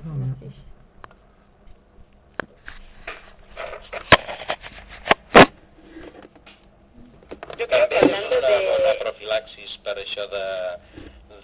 Jo 0.00 0.06
crec 7.68 7.88
que 7.90 7.98
hablando 7.98 8.40
de... 8.40 8.52
Una 8.80 8.94
profilaxis 9.02 9.74
per 9.84 9.98
això 10.00 10.24
de, 10.32 10.46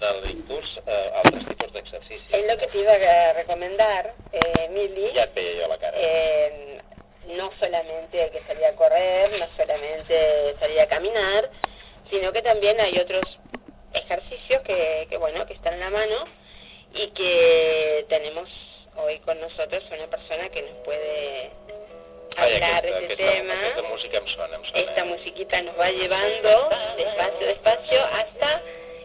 del 0.00 0.24
incurs, 0.30 0.72
eh, 0.86 1.10
altres 1.20 1.44
tipus 1.50 1.74
d'exercicis. 1.74 2.32
Es 2.32 2.46
lo 2.48 2.56
que 2.56 2.70
te 2.72 2.80
iba 2.80 2.94
a 2.96 3.34
recomendar, 3.34 4.14
eh, 4.32 4.68
Mili. 4.72 5.10
Ja 5.12 5.26
et 5.28 5.36
veia 5.36 5.60
jo 5.60 5.68
la 5.74 5.78
cara. 5.84 6.00
Eh, 6.00 6.80
no 7.36 7.50
solamente 7.60 8.22
hay 8.22 8.30
que 8.30 8.42
salir 8.48 8.64
a 8.64 8.72
correr, 8.80 9.38
no 9.38 9.46
solamente 9.58 10.56
salir 10.60 10.80
a 10.80 10.88
caminar, 10.88 11.50
sino 12.08 12.32
que 12.32 12.40
también 12.40 12.80
hay 12.80 12.96
otros 12.98 13.38
ejercicios 13.92 14.62
que, 14.62 15.06
que 15.10 15.16
bueno, 15.18 15.44
que 15.44 15.52
están 15.52 15.74
en 15.74 15.80
la 15.80 15.90
mano 15.90 16.45
y 16.96 17.08
que 17.08 18.06
tenemos 18.08 18.48
hoy 18.96 19.18
con 19.20 19.40
nosotros 19.40 19.84
una 19.92 20.06
persona 20.06 20.48
que 20.48 20.62
nos 20.62 20.76
puede 20.84 21.50
hablar 22.36 22.82
de 22.82 22.90
este 22.90 23.16
tema. 23.16 23.54
aquesta 23.54 23.82
música 23.82 24.16
em 24.18 24.26
sona, 24.28 24.56
em 24.56 24.64
sona. 24.64 24.78
Esta 24.80 25.04
musiquita 25.04 25.62
nos 25.62 25.78
va 25.78 25.90
llevando 25.90 26.70
despacio, 26.96 27.46
despacio 27.46 28.04
hasta 28.04 28.62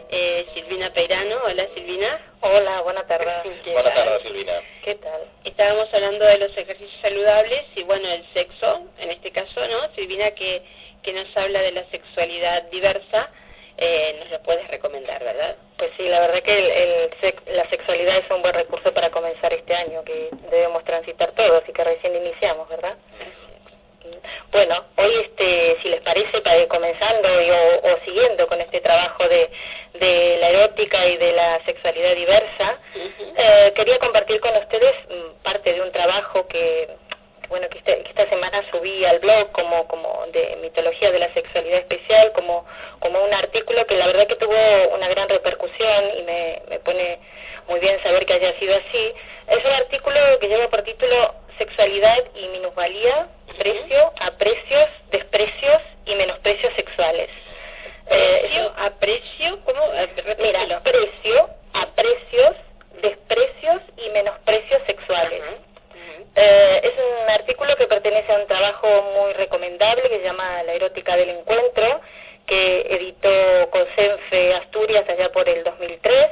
eh, 0.10 0.46
Silvina 0.54 0.92
Peirano. 0.94 1.38
Hola 1.46 1.68
Silvina. 1.74 2.20
Hola, 2.42 2.82
buena 2.82 3.06
tarde. 3.08 3.32
¿Qué 3.64 3.72
Bona 3.74 3.94
tal? 3.94 4.06
tarda, 4.06 4.20
Silvina. 4.22 4.54
¿Qué 4.84 4.96
tal? 4.96 5.22
Estábamos 5.44 5.94
hablando 5.94 6.26
de 6.26 6.38
los 6.40 6.58
ejercicios 6.58 7.02
saludables 7.02 7.66
y 7.76 7.84
bueno, 7.84 8.08
el 8.10 8.26
sexo, 8.34 8.82
en 9.00 9.12
este 9.12 9.32
caso, 9.32 9.68
¿no? 9.68 9.94
Silvina 9.96 10.32
que, 10.32 10.62
que 11.04 11.14
nos 11.14 11.36
habla 11.38 11.62
de 11.62 11.72
la 11.72 11.84
sexualidad 11.90 12.64
diversa, 12.64 13.30
eh, 13.78 14.16
nos 14.20 14.30
lo 14.32 14.42
puedes 14.44 14.68
recomendar, 14.68 15.24
¿verdad? 15.24 15.56
Pues 15.82 15.94
sí, 15.98 16.08
la 16.08 16.20
verdad 16.20 16.44
que 16.44 16.56
el, 16.56 16.70
el 16.70 17.10
sex- 17.22 17.42
la 17.56 17.68
sexualidad 17.72 18.18
es 18.20 18.30
un 18.30 18.44
buen 18.44 18.54
recurso 18.54 18.94
para 18.94 19.10
comenzar 19.10 19.52
este 19.52 19.74
año 19.74 20.04
que 20.04 20.30
debemos 20.52 20.84
transitar 20.84 21.32
todos 21.32 21.64
y 21.68 21.74
que 21.74 21.84
recién 21.84 22.16
iniciamos, 22.16 22.70
¿verdad? 22.70 22.94
Bueno, 24.52 24.86
hoy, 24.98 25.12
este, 25.22 25.78
si 25.82 25.90
les 25.90 26.02
parece, 26.02 26.40
para 26.42 26.58
ir 26.60 26.68
comenzando 26.68 27.42
y, 27.42 27.50
o, 27.50 27.80
o 27.82 28.00
siguiendo 28.06 28.46
con 28.48 28.62
este 28.62 28.80
trabajo 28.82 29.28
de, 29.28 29.50
de 29.96 30.38
la 30.40 30.50
erótica 30.50 31.04
y 31.08 31.18
de 31.18 31.32
la 31.32 31.66
sexualidad 31.66 32.14
diversa, 32.16 32.78
eh, 33.36 33.74
quería 33.76 33.98
compartir 33.98 34.40
con 34.40 34.56
ustedes 34.58 34.94
mm, 35.10 35.42
parte 35.44 35.74
de 35.74 35.82
un 35.82 35.92
trabajo 35.92 36.46
que, 36.48 36.90
bueno, 37.52 37.70
que, 37.70 37.78
este- 37.78 38.02
que 38.02 38.10
esta 38.10 38.28
semana 38.30 38.64
subí 38.72 39.06
al 39.06 39.20
blog 39.20 39.52
como, 39.52 39.88
como 39.88 40.26
de 40.34 40.58
mitología 40.62 41.12
de 41.12 41.20
la 41.20 41.32
sexualidad 41.34 41.80
especial, 41.80 42.32
como, 42.32 42.66
como 43.00 43.24
un 43.24 43.34
artículo 43.34 43.86
que 43.86 43.96
la 43.98 44.08
verdad 44.08 44.26
que 44.26 44.38
tuvo 44.38 44.56
una 44.96 45.08
gran 45.10 45.30
repercusión 45.30 46.06
y 46.18 46.24
me, 46.24 46.62
me 46.70 46.80
pone 46.80 47.20
muy 47.68 47.80
bien 47.80 48.02
saber 48.02 48.26
que 48.26 48.34
haya 48.34 48.58
sido 48.58 48.76
así. 48.76 49.14
Es 49.48 49.64
un 49.64 49.72
artículo 49.72 50.20
que 50.40 50.48
lleva 50.48 50.68
por 50.70 50.82
título 50.82 51.36
Sexualidad 51.58 52.18
y 52.34 52.48
minusvalía, 52.48 53.28
precio, 53.58 54.12
aprecios, 54.20 54.90
desprecios 55.12 55.82
y 56.06 56.16
menosprecios 56.16 56.74
sexuales. 56.74 57.30
Eh, 58.10 58.40
Precio, 58.42 58.74
aprecio, 58.78 59.60
¿cómo? 59.66 59.82
Eh. 59.94 60.36
Mira, 60.40 60.82
precio, 60.82 61.50
aprecios, 61.74 62.56
desprecios 63.02 63.82
y 63.98 64.10
menosprecios 64.10 64.82
sexuales. 64.88 65.42
Ajá, 65.44 65.52
ujú. 65.52 66.26
Eh, 66.36 66.82
es 66.84 66.94
un 67.24 67.30
artículo 67.30 67.76
que 67.76 67.88
pertenece 67.88 68.32
a 68.32 68.38
un 68.38 68.48
trabajo 68.48 68.88
muy 69.22 69.34
recomendable 69.34 70.10
que 70.10 70.18
se 70.20 70.24
llama 71.18 71.18
La 71.18 71.18
erótica 71.18 71.18
del 71.18 71.30
encuentro, 71.30 72.02
que 72.48 72.82
editó 72.90 73.70
Cosenfe 73.72 74.54
Asturias 74.56 75.08
allá 75.10 75.32
por 75.32 75.48
el 75.48 75.64
2003. 75.64 76.28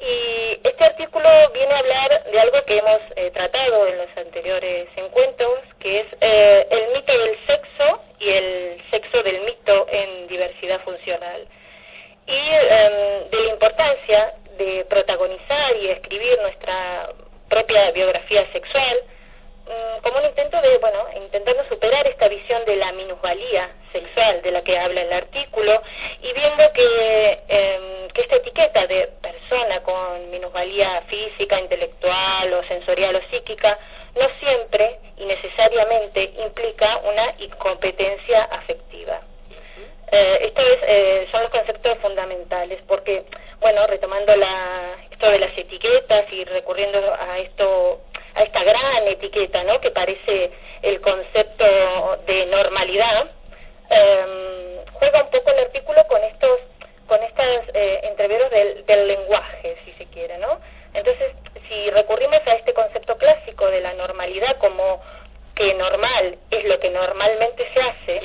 Y 0.00 0.60
este 0.62 0.84
artículo 0.84 1.28
viene 1.52 1.74
a 1.74 1.78
hablar 1.78 2.24
de 2.30 2.40
algo 2.40 2.64
que 2.66 2.78
hemos 2.78 3.00
eh, 3.16 3.30
tratado 3.32 3.86
en 3.88 3.98
los 3.98 4.08
anteriores 4.16 4.88
encuentros, 4.96 5.60
que 5.80 6.00
es 6.00 6.06
eh, 6.20 6.66
el 6.70 6.92
mito 6.94 7.18
del 7.18 7.36
sexo 7.46 8.02
y 8.20 8.28
el 8.28 8.82
sexo 8.90 9.22
del 9.22 9.40
mito 9.40 9.86
en 9.90 10.28
diversidad 10.28 10.80
funcional 10.82 11.48
y 12.28 12.32
em, 12.32 13.30
de 13.30 13.40
la 13.40 13.52
importancia 13.52 14.34
de 14.58 14.84
protagonizar 14.84 15.76
y 15.76 15.88
escribir 15.88 16.38
nuestra 16.42 17.08
propia 17.48 17.90
biografía 17.92 18.46
sexual 18.52 18.98
mm, 19.64 20.02
como 20.02 20.18
un 20.18 20.26
intento 20.26 20.60
de, 20.60 20.76
bueno, 20.78 21.06
intentando 21.16 21.64
superar 21.68 22.06
esta 22.06 22.28
visión 22.28 22.64
de 22.66 22.76
la 22.76 22.92
minusvalía 22.92 23.70
sexual 23.92 24.42
de 24.42 24.50
la 24.50 24.62
que 24.62 24.78
habla 24.78 25.00
el 25.00 25.12
artículo 25.12 25.82
y 26.20 26.32
viendo 26.34 26.72
que, 26.74 27.38
em, 27.48 28.08
que 28.08 28.20
esta 28.20 28.36
etiqueta 28.36 28.86
de 28.86 29.08
persona 29.22 29.82
con 29.82 30.30
minusvalía 30.30 31.02
física, 31.38 31.60
intelectual 31.60 32.52
o 32.52 32.62
sensorial 32.64 33.14
o 33.16 33.22
psíquica 33.30 33.78
no 34.18 34.28
siempre 34.40 34.98
y 35.16 35.24
necesariamente 35.24 36.32
implica 36.44 36.98
una 36.98 37.34
incompetencia 37.38 38.44
afectiva. 38.44 39.20
Eh, 40.10 40.38
esto 40.42 40.60
es, 40.62 40.78
eh, 40.82 41.28
son 41.30 41.42
los 41.42 41.50
conceptos 41.50 41.98
fundamentales, 41.98 42.80
porque, 42.88 43.24
bueno, 43.60 43.86
retomando 43.86 44.34
la, 44.34 44.96
esto 45.10 45.30
de 45.30 45.38
las 45.38 45.56
etiquetas 45.56 46.24
y 46.32 46.44
recurriendo 46.44 46.98
a 47.14 47.38
esto, 47.38 48.00
a 48.34 48.42
esta 48.42 48.64
gran 48.64 49.06
etiqueta, 49.06 49.62
¿no? 49.64 49.80
Que 49.80 49.90
parece 49.90 50.50
el 50.82 51.00
concepto 51.00 52.18
de 52.26 52.46
normalidad, 52.46 53.30
eh, 53.90 54.84
juega 54.94 55.24
un 55.24 55.30
poco 55.30 55.50
el 55.50 55.58
artículo 55.58 56.06
con 56.08 56.24
estos, 56.24 56.60
con 57.06 57.22
estas 57.22 57.68
eh, 57.74 58.00
entreveros 58.04 58.50
del, 58.50 58.86
del 58.86 59.08
lenguaje, 59.08 59.76
si 59.84 59.92
se 59.92 60.06
quiere, 60.06 60.38
¿no? 60.38 60.58
Entonces, 60.94 61.32
si 61.68 61.90
recurrimos 61.90 62.40
a 62.46 62.54
este 62.54 62.72
concepto 62.72 63.16
clásico 63.16 63.70
de 63.70 63.80
la 63.80 63.94
normalidad 63.94 64.56
como 64.58 65.02
que 65.54 65.74
normal 65.74 66.38
es 66.50 66.64
lo 66.64 66.78
que 66.78 66.90
normalmente 66.90 67.68
se 67.74 67.80
hace, 67.80 68.20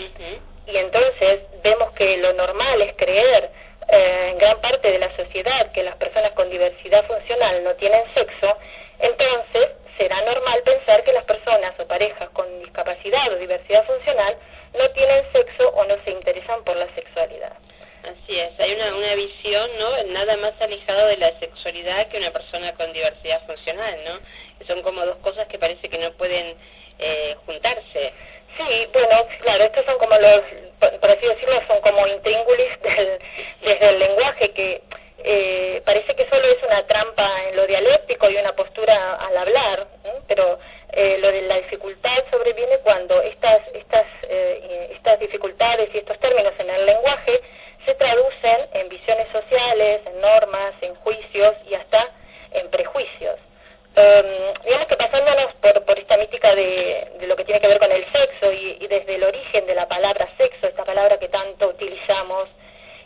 y 0.68 0.78
entonces 0.78 1.42
vemos 1.64 1.92
que 1.94 2.18
lo 2.18 2.34
normal 2.34 2.82
es 2.82 2.96
creer 2.96 3.50
eh, 3.90 4.30
en 4.32 4.38
gran 4.38 4.62
parte 4.62 4.92
de 4.92 5.00
la 5.00 5.16
sociedad 5.16 5.72
que 5.72 5.84
las 5.84 5.96
personas 5.98 6.32
con 6.32 6.50
diversidad 6.50 7.06
funcional 7.06 7.64
no 7.64 7.74
tienen 7.76 8.04
sexo, 8.14 8.58
entonces 9.00 9.70
será 9.98 10.22
normal 10.22 10.62
pensar 10.64 11.04
que 11.04 11.14
las 11.14 11.26
personas 11.26 11.78
o 11.80 11.88
parejas 11.88 12.30
con 12.30 12.60
discapacidad 12.60 13.32
o 13.34 13.38
diversidad 13.38 13.86
funcional 13.86 14.38
no 14.78 14.90
tienen 14.92 15.24
sexo 15.32 15.70
o 15.70 15.86
no 15.86 15.96
se 16.04 16.12
interesan 16.12 16.64
por 16.64 16.76
la 16.78 16.88
sexualidad. 16.96 17.54
Así 18.04 18.38
es, 18.38 18.60
hay 18.60 18.74
una, 18.74 18.96
una 18.96 19.16
visión, 19.16 19.70
¿no? 19.80 20.04
Nada 20.12 20.36
más 20.38 20.54
alejado 20.60 21.08
de 21.08 21.18
la 21.18 21.40
sexualidad 21.40 22.08
que 22.08 22.18
una 22.18 22.32
persona 22.32 22.74
con 22.74 22.92
diversidad 22.92 23.46
funcional, 23.46 23.98
¿no? 24.04 24.20
Que 24.60 24.66
son 24.66 24.82
como 24.82 25.06
dos 25.06 25.18
cosas 25.18 25.48
que 25.48 25.58
parece 25.58 25.88
que 25.88 25.98
no 25.98 26.12
pueden 26.14 26.58
eh, 27.00 27.36
juntarse. 27.46 28.14
Sí, 28.58 28.88
bueno, 28.92 29.26
claro, 29.42 29.64
estos 29.64 29.86
son 29.86 29.98
como 30.00 30.18
los, 30.18 30.42
por, 30.80 31.00
por 31.00 31.12
así 31.12 31.26
decirlo, 31.26 31.62
son 31.68 31.80
como 31.80 32.06
intríngulis 32.08 32.82
del, 32.82 33.20
desde 33.62 33.90
el 33.90 34.00
lenguaje 34.00 34.52
que 34.52 34.82
eh, 35.26 35.82
parece 35.86 36.14
que 36.16 36.28
solo 36.28 36.46
es 36.46 36.62
una 36.64 36.86
trampa 36.86 37.46
en 37.48 37.56
lo 37.56 37.66
dialéctico 37.66 38.30
y 38.30 38.36
una 38.36 38.54
postura 38.54 39.16
al 39.16 39.38
hablar, 39.38 39.88
¿no? 40.04 40.12
pero 40.28 40.60
eh, 40.92 41.18
lo 41.20 41.32
de 41.32 41.44
la 41.44 41.56
dificultad 41.58 42.24
sobreviene 42.30 42.80
cuando 42.80 43.22
estas, 43.22 43.62
estas, 43.74 44.06
eh, 44.24 44.90
estas 44.94 45.20
dificultades 45.20 45.90
y 45.94 46.00
estos 46.00 46.20
términos 46.20 46.54
en 46.60 46.70
el 46.70 46.86
lenguaje 46.86 47.42
se 47.86 47.96
traducen 47.96 48.68
en 48.74 48.90
visiones 48.90 49.28
sociales, 49.32 50.02
en 50.06 50.22
normas, 50.22 50.74
en 50.82 50.94
juicios 50.96 51.56
y 51.70 51.74
hasta 51.74 52.12
en 52.52 52.70
prejuicios. 52.70 53.40
Eh, 53.96 54.54
digamos 54.66 54.88
que 54.88 54.98
pasándonos 54.98 55.54
por, 55.56 55.98
de, 56.56 57.26
lo 57.28 57.36
que 57.36 57.46
tiene 57.46 57.62
que 57.62 57.68
ver 57.68 57.80
con 57.80 57.92
el 57.92 58.06
sexo 58.12 58.52
y 58.52 58.86
desde 58.88 59.16
el 59.16 59.24
origen 59.24 59.66
de 59.66 59.76
la 59.76 59.88
palabra 59.88 60.28
sexo, 60.38 60.68
esta 60.68 60.84
palabra 60.84 61.18
que 61.18 61.30
tanto 61.30 61.70
utilizamos 61.70 62.50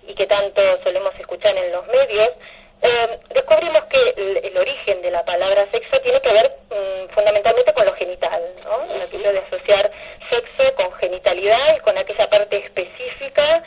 y 0.08 0.14
que 0.14 0.26
tanto 0.26 0.62
solemos 0.84 1.14
escuchar 1.20 1.56
en 1.58 1.72
los 1.72 1.86
medios, 1.88 2.30
eh, 2.82 3.20
descubrimos 3.34 3.86
que 3.86 4.14
el, 4.18 4.38
el 4.38 4.58
origen 4.58 5.02
de 5.02 5.12
la 5.12 5.26
palabra 5.26 5.66
sexo 5.72 6.00
tiene 6.02 6.22
que 6.22 6.32
ver 6.32 6.52
mm, 6.70 7.14
fundamentalmente 7.14 7.74
con 7.74 7.86
lo 7.86 7.94
genital, 7.96 8.42
¿no? 8.64 8.94
En 8.94 9.02
aquello 9.02 9.34
de 9.34 9.40
asociar 9.40 9.92
sexo 10.30 10.76
con 10.76 10.94
genitalidad 10.94 11.78
y 11.78 11.80
con 11.80 11.98
aquella 11.98 12.30
parte 12.30 12.58
específica 12.58 13.64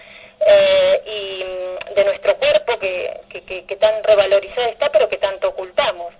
eh, 0.47 1.03
y 1.05 1.45
mm, 1.45 1.95
de 1.95 2.05
nuestro 2.05 2.37
cuerpo 2.37 2.51
cuerpo 2.51 2.79
que, 2.81 3.21
que, 3.47 3.65
que, 3.65 3.77
tan 3.77 4.03
revalorizada 4.03 4.69
está, 4.69 4.91
pero 4.91 5.09
que 5.09 5.19
tanto 5.19 5.49
ocultamos. 5.49 6.13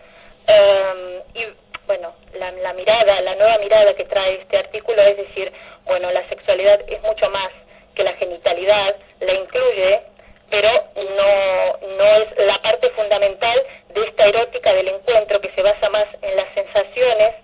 Em, 0.47 1.23
y 1.35 1.47
bueno, 1.87 2.15
la, 2.35 2.53
la 2.53 2.73
mirada, 2.75 3.21
la 3.21 3.35
nueva 3.35 3.59
mirada 3.59 3.95
que 3.95 4.05
trae 4.05 4.41
este 4.43 4.59
artículo 4.59 5.03
es 5.03 5.17
decir, 5.17 5.53
bueno, 5.87 6.11
la 6.13 6.29
sexualidad 6.29 6.81
es 6.87 7.03
mucho 7.03 7.29
más 7.31 7.51
que 7.95 8.05
la 8.05 8.13
genitalidad, 8.15 8.95
la 9.21 9.35
incluye, 9.35 10.01
pero 10.51 10.71
no, 10.97 11.89
no 11.97 12.05
es 12.05 12.39
la 12.39 12.61
parte 12.63 12.91
fundamental 12.91 13.63
de 13.95 14.05
esta 14.05 14.27
erótica 14.27 14.73
del 14.75 14.89
encuentro 14.89 15.41
que 15.41 15.51
se 15.51 15.63
basa 15.63 15.89
más 15.91 16.07
en 16.23 16.37
las 16.37 16.53
sensaciones 16.55 17.35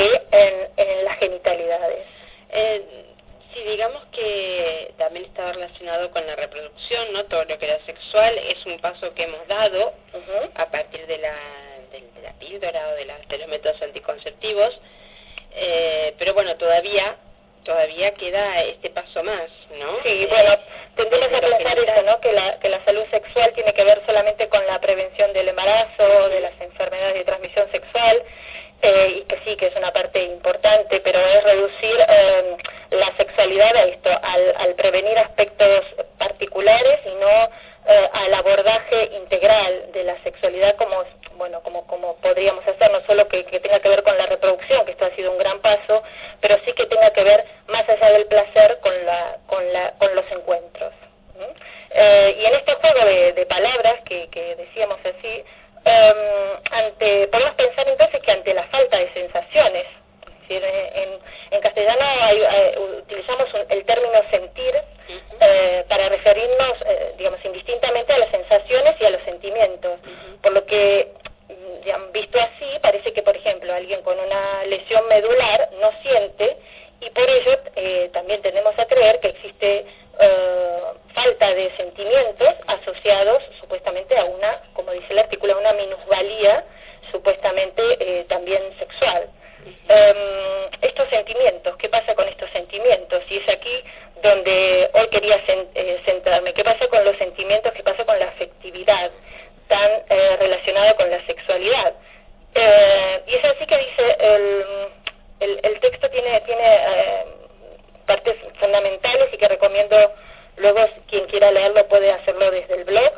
que 0.00 0.22
en, 0.32 0.68
en 0.76 1.04
las 1.04 1.18
genitalidades. 1.18 2.06
Eh, 2.50 2.82
sí, 3.52 3.62
digamos 3.62 4.02
que 4.12 4.92
también 4.98 5.26
está 5.26 5.52
relacionado 5.52 6.10
con 6.10 6.26
la 6.26 6.36
reproducción, 6.36 7.12
¿no? 7.12 7.24
Todo 7.24 7.44
lo 7.44 7.58
que 7.58 7.66
era 7.66 7.84
sexual 7.84 8.36
es 8.38 8.64
un 8.66 8.78
paso 8.80 9.12
que 9.14 9.24
hemos 9.24 9.46
dado 9.48 9.92
a 10.54 10.66
partir 10.66 11.06
de 11.06 11.18
la, 11.18 11.34
de, 11.92 12.22
la 12.22 12.32
píldora 12.34 12.88
o 12.88 12.94
de, 12.94 13.12
de 13.28 13.38
los 13.38 13.48
métodos 13.48 13.80
anticonceptivos, 13.82 14.78
eh, 15.52 16.14
pero 16.18 16.34
bueno, 16.34 16.56
todavía 16.56 17.16
todavía 17.64 18.14
queda 18.14 18.62
este 18.62 18.90
paso 18.90 19.22
más, 19.22 19.50
¿no? 19.78 20.02
Sí, 20.02 20.26
bueno, 20.30 20.56
tendemos 20.96 21.28
a 21.28 21.40
pensar 21.40 21.78
eso, 21.78 22.02
¿no? 22.04 22.20
Que 22.20 22.32
la, 22.32 22.58
que 22.58 22.68
la 22.68 22.84
salud 22.84 23.04
sexual 23.10 23.52
tiene 23.54 23.74
que 23.74 23.84
ver 23.84 24.02
solamente 24.06 24.48
con 24.48 24.66
la 24.66 24.80
prevención 24.80 25.32
del 25.32 25.48
embarazo, 25.48 26.28
de 26.30 26.40
las 26.40 26.58
enfermedades 26.60 27.14
de 27.14 27.24
transmisión 27.24 27.70
sexual, 27.70 28.22
eh, 28.82 29.16
y 29.18 29.22
que 29.22 29.38
sí, 29.44 29.56
que 29.56 29.66
es 29.66 29.76
una 29.76 29.92
parte 29.92 30.22
importante, 30.22 31.00
pero 31.00 31.18
es 31.20 31.44
reducir 31.44 31.96
eh, 32.08 32.56
la 32.90 33.16
sexualidad 33.16 33.76
a 33.76 33.84
esto, 33.84 34.10
al, 34.22 34.54
al 34.56 34.74
prevenir 34.74 35.18
aspectos 35.18 35.84
particulares 36.18 37.00
y 37.04 37.14
no 37.16 37.50
eh, 37.86 38.08
al 38.12 38.34
abordaje 38.34 39.10
integral 39.16 39.90
de 39.92 40.04
la 40.04 40.22
sexualidad 40.22 40.76
como 40.76 41.02
bueno 41.36 41.62
como 41.62 41.86
como 41.86 42.16
podríamos 42.16 42.66
hacer 42.68 42.92
no 42.92 43.00
solo 43.06 43.26
que, 43.26 43.42
tenga 43.42 43.80
que 43.80 43.88
ver 43.88 44.02
con 44.02 44.18
la 44.18 44.26
reproducción 44.26 44.84
que 44.84 44.92
esto 44.92 45.06
ha 45.06 45.16
sido 45.16 45.32
un 45.32 45.38
gran 45.38 45.60
paso 45.60 46.02
pero 46.42 46.58
sí 46.66 46.74
que 46.74 46.84
tenga 46.84 47.10
que 47.10 47.24
ver 47.24 47.42
más 47.68 47.88
allá 47.88 48.12
del 48.12 48.26
placer 48.26 48.78
con 48.82 48.92
la 49.06 49.38
con 49.46 49.72
la 49.72 49.92
con 49.92 50.14
los 50.14 50.30
encuentros 50.30 50.92
eh, 51.92 52.36
y 52.38 52.44
en 52.44 52.54
este 52.54 52.74
juego 52.74 53.02
de, 53.02 53.46
palabras 53.46 54.02
que, 54.04 54.28
que 54.28 54.56
decíamos 54.56 54.98
así 55.00 55.42
eh, 55.86 56.14
ante 56.70 57.28
podemos 57.28 57.54
pensar 57.54 57.88
entonces 57.88 58.20
que 58.20 58.30
ante 58.30 58.52
la 58.52 58.64
falta 58.64 58.98
de 58.98 59.10
sensaciones 59.14 59.86
en, 60.50 61.18
en 61.52 61.60
castellano 61.60 62.04
utilizamos 62.98 63.48
el 63.68 63.84
término 63.84 64.20
sentir 64.30 64.74
eh, 65.40 65.84
para 65.88 66.08
referirnos, 66.10 66.74
eh, 66.84 67.14
digamos, 67.16 67.42
indistintamente 67.44 68.12
a 68.12 68.18
las 68.18 68.30
sensaciones 68.30 68.94
y 69.00 69.04
a 69.06 69.10
los 69.10 69.22
sentimientos. 69.22 69.98
Por 70.42 70.52
lo 70.52 70.66
que, 70.66 71.12
mm, 71.48 72.12
visto 72.12 72.38
así, 72.38 72.66
parece 72.82 73.12
que, 73.12 73.22
por 73.22 73.36
ejemplo, 73.36 73.72
alguien 73.72 74.02
con 74.02 74.18
una 74.18 74.64
lesión 74.64 75.08
medular 75.08 75.70
no 75.80 75.90
siente 76.02 76.58
y 77.00 77.08
por 77.10 77.28
ello 77.28 77.58
eh, 77.76 78.10
también 78.12 78.42
tenemos 78.42 78.78
a 78.78 78.84
creer 78.84 79.20
que 79.20 79.28
existe 79.28 79.86
falta 81.14 81.54
de 81.54 81.74
sentimientos 81.78 82.50
asociados 82.66 83.42
supuestamente 83.58 84.18
a 84.18 84.24
una, 84.26 84.60
como 84.74 84.92
dice 84.92 85.06
el 85.10 85.20
artículo, 85.20 85.54
a 85.54 85.58
una 85.58 85.72
minusvalía 85.72 86.62
supuestamente 87.10 88.26
también 88.28 88.60
sexual. 88.78 89.30
Em, 89.88 90.70
estos 90.82 91.08
sentimientos, 91.08 91.76
¿qué 91.76 91.79
pasa 91.90 92.14
con 92.14 92.26
estos 92.28 92.50
sentimientos? 92.50 93.22
Y 93.28 93.36
es 93.36 93.48
aquí 93.48 93.84
donde 94.22 94.90
hoy 94.94 95.08
quería 95.08 95.40
eh, 95.46 96.00
centrarme. 96.04 96.54
¿Qué 96.54 96.64
pasa 96.64 96.86
con 96.88 97.04
los 97.04 97.16
sentimientos? 97.18 97.72
¿Qué 97.72 97.82
pasa 97.82 98.04
con 98.04 98.18
la 98.18 98.26
afectividad 98.26 99.10
tan 99.68 99.90
eh, 100.08 100.36
relacionada 100.38 100.94
con 100.94 101.10
la 101.10 101.24
sexualidad? 101.26 101.94
Eh, 102.54 103.20
y 103.26 103.34
es 103.34 103.44
así 103.44 103.66
que 103.66 103.78
dice, 103.78 104.16
el, 105.40 105.60
el, 105.62 105.80
texto 105.80 106.08
tiene, 106.10 106.40
tiene 106.40 106.78
partes 108.06 108.36
fundamentales 108.58 109.28
y 109.32 109.36
que 109.36 109.48
recomiendo 109.48 109.96
luego 110.56 110.80
quien 111.08 111.26
quiera 111.26 111.50
leerlo 111.50 111.86
puede 111.88 112.10
hacerlo 112.10 112.50
desde 112.50 112.74
el 112.74 112.84
blog. 112.84 113.12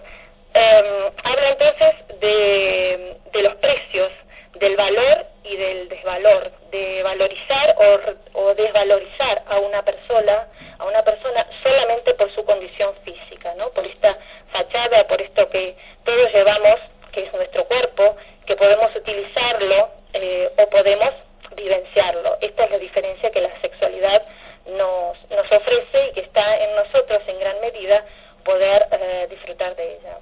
Em, 0.54 1.12
habla 1.24 1.48
entonces 1.48 2.20
de, 2.20 3.16
de 3.32 3.42
los 3.42 3.54
precios 3.56 4.10
del 4.54 4.76
valor 4.76 5.26
y 5.44 5.56
del 5.56 5.88
desvalor, 5.88 6.52
de 6.70 7.02
valorizar 7.02 7.74
o, 7.78 8.40
o, 8.40 8.54
desvalorizar 8.54 9.42
a 9.46 9.58
una 9.58 9.82
persona, 9.82 10.46
a 10.78 10.84
una 10.84 11.02
persona 11.02 11.46
solamente 11.62 12.14
por 12.14 12.30
su 12.32 12.44
condición 12.44 12.94
física, 13.04 13.54
¿no? 13.56 13.70
Por 13.70 13.86
esta 13.86 14.16
fachada, 14.52 15.06
por 15.06 15.20
esto 15.20 15.48
que 15.48 15.74
todos 16.04 16.32
llevamos, 16.32 16.80
que 17.12 17.24
es 17.24 17.32
nuestro 17.32 17.64
cuerpo, 17.64 18.16
que 18.46 18.54
podemos 18.56 18.94
utilizarlo 18.94 19.90
eh, 20.12 20.50
o 20.58 20.66
podemos 20.68 21.10
vivenciarlo. 21.56 22.38
Esta 22.40 22.64
es 22.64 22.70
la 22.70 22.78
diferencia 22.78 23.30
que 23.30 23.40
la 23.40 23.60
sexualidad 23.60 24.22
nos, 24.66 25.18
nos 25.30 25.50
ofrece 25.50 26.08
y 26.10 26.12
que 26.12 26.20
está 26.20 26.56
en 26.56 26.76
nosotros 26.76 27.22
en 27.26 27.40
gran 27.40 27.60
medida 27.60 28.04
poder 28.44 28.86
eh, 28.92 29.26
disfrutar 29.30 29.74
de 29.76 29.96
ella. 29.96 30.18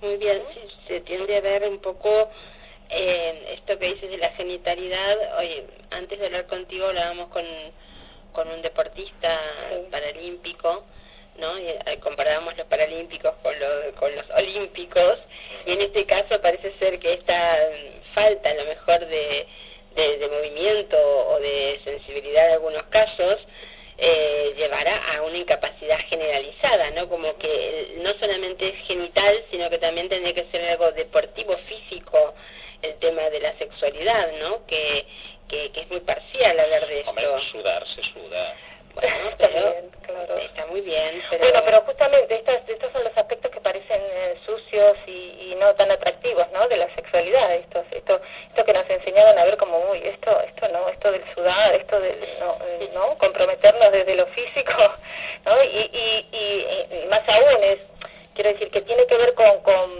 Muy 0.00 0.16
bien, 0.16 0.42
sí, 0.54 0.60
se 0.86 1.00
tiende 1.00 1.36
a 1.36 1.40
ver 1.40 1.64
un 1.64 1.80
poco 1.80 2.30
eh, 2.90 3.54
esto 3.54 3.78
que 3.78 3.86
dices 3.86 4.10
de 4.10 4.18
la 4.18 4.30
genitalidad, 4.30 5.38
oye, 5.38 5.64
antes 5.90 6.18
de 6.18 6.26
hablar 6.26 6.46
contigo 7.28 7.28
hablábamos 7.28 7.32
con, 7.32 7.44
con 8.32 8.48
un 8.48 8.62
deportista 8.62 9.40
paralímpico, 9.90 10.84
¿no? 11.38 11.58
Y 11.58 11.68
eh, 11.68 11.98
comparábamos 12.00 12.56
los 12.56 12.66
paralímpicos 12.66 13.34
con, 13.42 13.54
con 13.98 14.14
los 14.14 14.28
olímpicos, 14.30 15.18
y 15.66 15.72
en 15.72 15.80
este 15.82 16.04
caso 16.06 16.40
parece 16.40 16.72
ser 16.78 16.98
que 16.98 17.14
esta 17.14 17.58
falta 18.14 18.50
a 18.50 18.54
lo 18.54 18.64
mejor 18.64 19.06
de, 19.06 19.46
de, 19.94 20.28
movimiento 20.28 20.96
o 20.96 21.40
de 21.40 21.80
sensibilidad 21.84 22.48
en 22.48 22.52
algunos 22.54 22.82
casos, 22.84 23.40
eh, 24.00 24.54
llevará 24.56 25.16
a 25.16 25.22
una 25.22 25.38
incapacidad 25.38 25.98
generalizada, 26.08 26.90
¿no? 26.90 27.08
Como 27.08 27.36
que 27.38 27.96
no 27.98 28.12
solamente 28.14 28.68
es 28.68 28.86
genital, 28.86 29.44
sino 29.50 29.68
que 29.70 29.78
también 29.78 30.08
tendría 30.08 30.34
que 30.34 30.50
ser 30.52 30.64
algo 30.70 30.92
deportivo, 30.92 31.56
físico, 31.68 32.34
el 32.82 32.94
tema 33.00 33.22
de 33.30 33.40
la 33.40 33.58
sexualidad, 33.58 34.30
¿no? 34.40 34.64
Que, 34.66 35.04
que, 35.48 35.72
que 35.72 35.80
es 35.80 35.90
muy 35.90 36.00
parcial 36.00 36.60
hablar 36.60 36.86
de 36.86 37.02
Hombre, 37.06 37.26
sudar 37.50 37.84
se 37.88 38.02
suda. 38.12 38.54
Bueno, 38.94 39.30
está, 39.30 39.48
bien, 39.48 39.90
claro. 40.02 40.38
está 40.38 40.66
bien. 40.80 41.22
Pero... 41.30 41.44
Bueno, 41.44 41.62
pero 41.64 41.80
justamente 41.82 42.34
estos, 42.34 42.56
estos 42.66 42.92
son 42.92 43.04
los 43.04 43.16
aspectos 43.16 43.50
que 43.50 43.60
parecen 43.60 44.00
eh, 44.00 44.36
sucios 44.44 44.96
y, 45.06 45.50
y, 45.50 45.54
no 45.58 45.74
tan 45.74 45.90
atractivos, 45.90 46.46
¿no? 46.52 46.68
De 46.68 46.76
la 46.76 46.92
sexualidad, 46.94 47.54
esto, 47.54 47.84
esto, 47.90 48.20
esto 48.48 48.64
que 48.64 48.72
nos 48.72 48.88
enseñaron 48.88 49.38
a 49.38 49.44
ver 49.44 49.56
como, 49.56 49.78
uy, 49.90 50.00
esto, 50.04 50.40
esto 50.40 50.68
no, 50.68 50.88
esto 50.88 51.12
del 51.12 51.22
sudar, 51.34 51.74
esto 51.74 52.00
del, 52.00 52.18
no, 52.40 52.58
eh, 52.64 52.90
¿no? 52.94 53.18
Comprometernos 53.18 53.92
desde 53.92 54.16
lo 54.16 54.26
físico, 54.26 54.72
¿no? 55.44 55.62
Y, 55.64 55.90
y, 55.92 56.28
y, 56.32 57.06
más 57.08 57.28
aún 57.28 57.62
es, 57.62 57.78
quiero 58.34 58.50
decir, 58.50 58.70
que 58.70 58.82
tiene 58.82 59.06
que 59.06 59.16
ver 59.16 59.34
con, 59.34 59.60
con, 59.62 59.90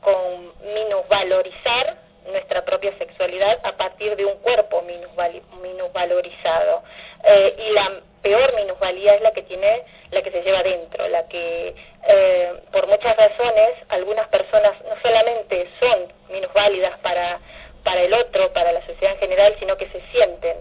con 0.00 0.52
minusvalorizar 0.74 2.08
nuestra 2.30 2.64
propia 2.64 2.96
sexualidad 2.98 3.58
a 3.62 3.76
partir 3.76 4.16
de 4.16 4.24
un 4.24 4.38
cuerpo 4.38 4.82
minusvalorizado. 4.82 6.82
Eh, 7.24 7.56
y 7.58 7.72
la 7.72 8.00
peor 8.22 8.54
minusvalía 8.54 9.14
es 9.14 9.22
la 9.22 9.32
que 9.32 9.42
tiene, 9.42 9.82
la 10.10 10.22
que 10.22 10.30
se 10.30 10.42
lleva 10.42 10.62
dentro, 10.62 11.08
la 11.08 11.26
que 11.28 11.74
eh, 12.08 12.52
por 12.72 12.86
muchas 12.86 13.16
razones 13.16 13.70
algunas 13.88 14.28
personas 14.28 14.72
no 14.84 14.94
solamente 15.02 15.68
son 15.80 16.12
minusválidas 16.30 16.98
para, 17.00 17.40
para 17.84 18.02
el 18.02 18.12
otro, 18.14 18.52
para 18.52 18.72
la 18.72 18.84
sociedad 18.86 19.14
en 19.14 19.18
general, 19.18 19.54
sino 19.58 19.76
que 19.76 19.88
se 19.88 20.00
sienten 20.12 20.56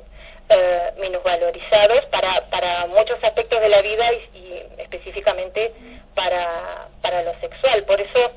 eh, 0.49 0.91
minusvalorizados 0.97 2.05
para, 2.05 2.49
para 2.49 2.85
muchos 2.87 3.21
aspectos 3.21 3.59
de 3.59 3.69
la 3.69 3.81
vida 3.81 4.13
y, 4.13 4.63
específicamente 4.77 5.73
para, 6.15 6.87
para 7.01 7.21
lo 7.23 7.37
sexual. 7.39 7.83
Por 7.83 7.99
eso 7.99 8.31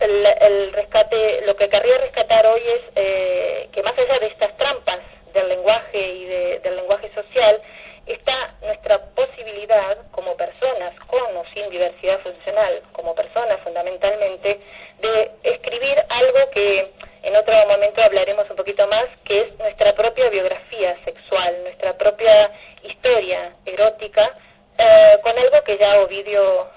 el, 0.00 0.72
rescate, 0.74 1.42
lo 1.46 1.56
que 1.56 1.68
querría 1.68 1.98
rescatar 1.98 2.46
hoy 2.46 2.60
es 2.60 2.82
eh, 2.96 3.68
que 3.72 3.82
más 3.82 3.98
allá 3.98 4.18
de 4.18 4.26
estas 4.26 4.54
trampas 4.58 4.98
del 5.32 5.48
lenguaje 5.48 5.98
y 5.98 6.24
de, 6.26 6.58
del 6.60 6.76
lenguaje 6.76 7.10
social, 7.14 7.60
está 8.06 8.54
nuestra 8.62 8.98
posibilidad 9.14 9.96
como 10.12 10.36
personas, 10.36 10.94
con 11.06 11.36
o 11.36 11.44
sin 11.52 11.68
diversidad 11.70 12.20
funcional, 12.20 12.82
como 12.92 13.14
personas 13.14 13.60
fundamentalmente, 13.64 14.60
de 15.00 15.30
escribir 15.42 16.04
algo 16.08 16.50
que 16.50 16.92
en 17.22 17.34
otro 17.34 17.54
momento 17.66 18.02
hablaremos 18.02 18.48
un 18.48 18.56
poquito 18.56 18.86
más, 18.86 19.06
que 19.24 19.40
es 19.40 19.58
nuestra 19.58 19.94
propia 19.94 20.28
biografía 20.30 20.96
sexual, 21.04 21.56
nuestra 21.64 21.98
propia 21.98 22.52
historia 22.84 23.52
erótica, 23.64 24.32
eh, 24.78 25.18
con 25.22 25.36
algo 25.36 25.62
que 25.64 25.76
ya 25.76 26.00
Ovidio 26.02 26.68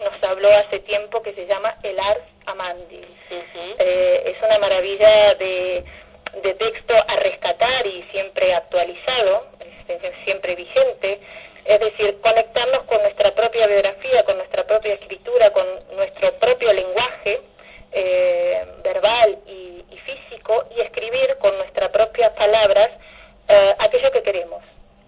nos 0.00 0.22
habló 0.22 0.50
hace 0.56 0.80
tiempo 0.80 1.22
que 1.22 1.34
se 1.34 1.46
llama 1.46 1.76
El 1.82 2.00
Ars 2.00 2.22
Amandi. 2.46 3.04
eh, 3.78 4.22
es 4.24 4.42
una 4.42 4.58
maravilla 4.58 5.34
de, 5.34 5.84
texto 6.58 6.94
a 6.94 7.16
rescatar 7.16 7.86
y 7.86 8.02
siempre 8.10 8.54
actualizado, 8.54 9.46
siempre 10.24 10.54
vigente, 10.54 11.20
es 11.64 11.80
decir, 11.80 12.20
conectarnos 12.20 12.84
con 12.84 13.00
nuestra 13.02 13.34
propia 13.34 13.66
con 14.24 14.36
nuestra 14.36 14.64
propia 14.64 14.94
escritura, 14.94 15.52
con 15.52 15.66
nuestro 15.96 16.32
propio 16.34 16.72
lenguaje 16.72 17.40
eh, 17.92 18.64
verbal 18.82 19.38
y, 19.46 19.84
físico 20.00 20.64
y 20.74 20.80
escribir 20.80 21.36
con 21.40 21.56
nuestras 21.58 21.90
propias 21.90 22.32
palabras 22.32 22.90
eh, 23.48 23.74
aquello 23.78 24.10
que 24.10 24.22
queremos 24.22 24.62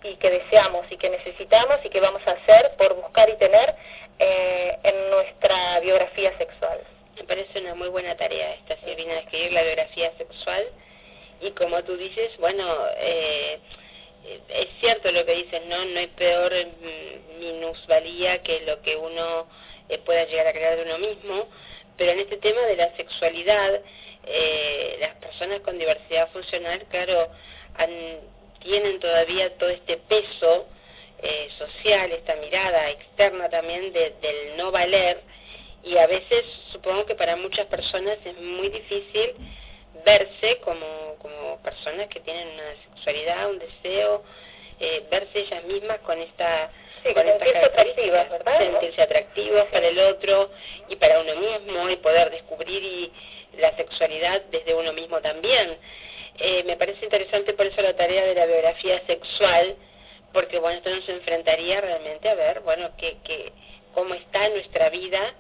y 0.05 0.17
que 0.17 0.31
deseamos 0.31 0.85
y 0.91 0.97
que 0.99 1.09
necesitamos 1.09 1.77
y 1.83 1.89
que 1.89 2.01
vamos 2.01 2.21
a 2.27 2.33
hacer 2.33 2.73
por 2.77 2.95
buscar 2.95 3.31
y 3.31 3.37
tener 3.37 3.75
eh, 4.19 4.77
en 4.83 5.11
nuestra 5.11 5.81
biografía 5.81 6.37
sexual. 6.37 6.79
Me 7.17 7.25
parece 7.25 7.61
una 7.61 7.75
muy 7.75 7.89
buena 7.89 8.17
tarea 8.17 8.55
esta, 8.55 8.77
Silvina, 8.85 9.19
escribir 9.21 9.53
la 9.53 9.63
biografía 9.63 10.13
sexual 10.19 10.67
y 11.41 11.51
como 11.53 11.83
tú 11.85 11.97
dices, 11.97 12.37
bueno, 12.39 12.65
eh, 12.99 13.59
es 14.49 14.69
cierto 14.81 15.11
lo 15.11 15.25
que 15.25 15.35
dices, 15.35 15.65
¿no? 15.67 15.85
No 15.85 15.99
hay 15.99 16.07
peor 16.09 16.53
mm, 16.53 17.39
minusvalía 17.41 18.43
que 18.43 18.61
lo 18.61 18.81
que 18.83 18.97
uno 18.97 19.47
eh, 19.89 19.99
pueda 19.99 20.25
llegar 20.25 20.47
a 20.47 20.53
crear 20.53 20.77
de 20.77 20.83
uno 20.83 20.99
mismo, 20.99 21.49
pero 21.97 22.13
en 22.13 22.21
este 22.21 22.37
tema 22.39 22.61
de 22.63 22.77
la 22.77 22.95
sexualidad, 22.97 23.81
eh, 24.27 24.97
las 25.01 25.17
personas 25.17 25.61
con 25.61 25.79
diversidad 25.79 26.31
funcional, 26.31 26.85
claro, 26.91 27.29
tienen 28.61 29.01
todavía 29.01 29.57
todo 29.59 29.71
este 29.71 29.97
peso 29.97 30.67
eh, 31.21 31.49
social, 31.59 32.13
esta 32.13 32.37
mirada 32.37 32.91
externa 32.91 33.49
también 33.49 33.93
del 33.93 34.57
no 34.57 34.71
valer, 34.71 35.21
y 35.85 35.97
a 35.97 36.07
veces 36.07 36.45
supongo 36.71 37.07
que 37.07 37.15
para 37.15 37.37
muchas 37.37 37.67
personas 37.67 38.19
es 38.25 38.39
muy 38.41 38.69
difícil 38.69 39.35
verse 40.05 40.59
como, 40.65 41.17
como 41.21 41.61
personas 41.63 42.09
que 42.09 42.21
tienen 42.21 42.49
una 42.49 42.75
sexualidad, 42.89 43.51
un 43.51 43.59
deseo, 43.59 44.23
eh, 44.81 45.05
verse 45.11 45.41
ellas 45.41 45.65
mismas 45.65 45.99
con 46.01 46.21
esta 46.21 46.71
sí, 47.03 47.13
con 47.13 47.25
sentirse 47.25 47.59
atractivas, 47.59 48.31
¿verdad? 48.31 48.59
Sentirse 48.59 49.03
atractivas 49.03 49.67
para 49.67 49.89
el 49.89 49.99
otro 49.99 50.51
y 50.89 50.97
para 50.97 51.21
uno 51.21 51.35
mismo 51.37 51.89
y 51.91 51.97
poder 51.97 52.31
descubrir 52.31 52.83
y 52.83 53.13
la 53.59 53.77
sexualidad 53.77 54.43
desde 54.51 54.75
uno 54.75 54.93
mismo 54.93 55.21
también. 55.21 55.79
Eh, 56.39 56.65
me 56.65 56.77
parece 56.77 57.05
interesante 57.05 57.53
por 57.53 57.67
eso 57.67 57.83
la 57.83 57.95
tarea 57.95 58.25
de 58.25 58.35
la 58.35 58.47
biografía 58.47 59.05
sexual, 59.07 59.77
porque 60.33 60.59
bueno, 60.59 60.79
esto 60.79 60.91
nos 60.91 61.09
enfrentaría 61.09 61.81
realmente 61.81 62.29
a 62.29 62.35
ver, 62.35 62.61
bueno, 62.61 62.91
que, 62.97 63.19
que, 63.25 63.53
cómo 63.95 64.15
está 64.15 64.49
nuestra 64.49 64.89
vida 64.89 65.35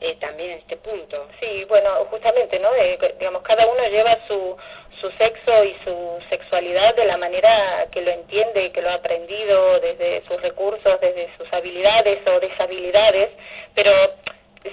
eh, 0.00 0.16
también 0.20 0.50
en 0.52 0.58
este 0.58 0.76
punto. 0.76 1.28
Sí, 1.40 1.64
bueno, 1.68 2.06
justamente, 2.10 2.58
¿no? 2.58 2.70
Digamos, 3.18 3.42
cada 3.42 3.66
uno 3.66 3.86
lleva 3.88 4.18
su, 4.26 4.56
su 5.00 5.10
sexo 5.12 5.64
y 5.64 5.74
su 5.84 6.18
sexualidad 6.28 6.94
de 6.94 7.04
la 7.04 7.16
manera 7.16 7.86
que 7.90 8.02
lo 8.02 8.10
entiende, 8.10 8.70
que 8.72 8.82
lo 8.82 8.90
ha 8.90 8.94
aprendido 8.94 9.80
desde 9.80 10.22
sus 10.26 10.40
recursos, 10.40 11.00
desde 11.00 11.28
sus 11.36 11.52
habilidades 11.52 12.20
o 12.26 12.40
deshabilidades, 12.40 13.30
pero 13.74 13.92